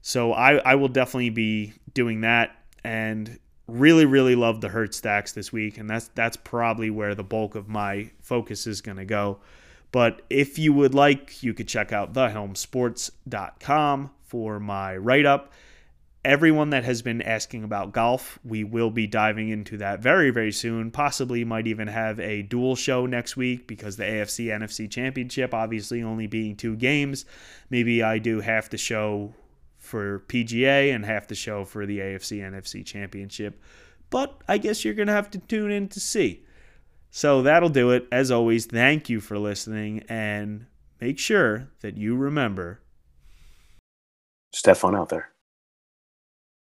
So 0.03 0.33
I, 0.33 0.57
I 0.57 0.75
will 0.75 0.89
definitely 0.89 1.31
be 1.31 1.73
doing 1.95 2.21
that. 2.21 2.55
And 2.85 3.39
really 3.71 4.05
really 4.05 4.35
love 4.35 4.61
the 4.61 4.69
hurt 4.69 4.95
stacks 4.95 5.33
this 5.33 5.53
week 5.53 5.79
and 5.79 5.89
that's 5.89 6.09
that's 6.15 6.37
probably 6.37 6.91
where 6.91 7.15
the 7.15 7.25
bulk 7.25 7.55
of 7.55 7.69
my 7.69 8.11
focus 8.21 8.67
is 8.67 8.81
going 8.81 8.99
to 8.99 9.05
go. 9.05 9.39
But 9.93 10.23
if 10.31 10.59
you 10.59 10.73
would 10.73 10.95
like 10.95 11.43
you 11.43 11.55
could 11.55 11.69
check 11.69 11.93
out 11.93 12.13
thehelmsports.com 12.13 14.11
for 14.23 14.61
my 14.61 14.97
write 14.97 15.27
up 15.27 15.53
everyone 16.23 16.69
that 16.71 16.85
has 16.85 17.01
been 17.01 17.23
asking 17.23 17.65
about 17.65 17.93
golf 17.93 18.39
we 18.45 18.63
will 18.63 18.91
be 18.91 19.07
diving 19.07 19.49
into 19.49 19.77
that 19.79 20.01
very 20.01 20.31
very 20.31 20.53
soon. 20.53 20.91
Possibly 20.91 21.45
might 21.45 21.67
even 21.67 21.89
have 21.89 22.21
a 22.21 22.43
dual 22.43 22.77
show 22.77 23.07
next 23.07 23.37
week 23.37 23.67
because 23.67 23.97
the 23.97 24.05
AFC 24.05 24.47
NFC 24.47 24.91
championship 24.91 25.55
obviously 25.55 26.03
only 26.03 26.27
being 26.27 26.57
two 26.57 26.77
games. 26.77 27.25
Maybe 27.71 28.03
I 28.03 28.19
do 28.19 28.41
half 28.41 28.69
the 28.69 28.79
show 28.79 29.35
for 29.91 30.21
PGA 30.29 30.95
and 30.95 31.05
half 31.05 31.27
the 31.27 31.35
show 31.35 31.65
for 31.65 31.85
the 31.85 31.99
AFC 31.99 32.41
NFC 32.41 32.87
Championship. 32.87 33.61
But 34.09 34.41
I 34.49 34.59
guess 34.59 34.85
you're 34.85 34.95
going 34.95 35.09
to 35.09 35.13
have 35.13 35.31
to 35.33 35.39
tune 35.39 35.71
in 35.71 35.89
to 35.89 36.01
see. 36.01 36.45
So 37.11 37.43
that'll 37.43 37.69
do 37.69 37.91
it. 37.91 38.07
As 38.13 38.31
always, 38.31 38.67
thank 38.67 39.09
you 39.09 39.21
for 39.21 39.39
listening 39.39 40.05
and 40.09 40.67
make 41.01 41.19
sure 41.19 41.69
that 41.81 41.97
you 41.97 42.17
remember. 42.17 42.81
Fun 44.55 44.95
out 44.95 45.09
there. 45.09 45.30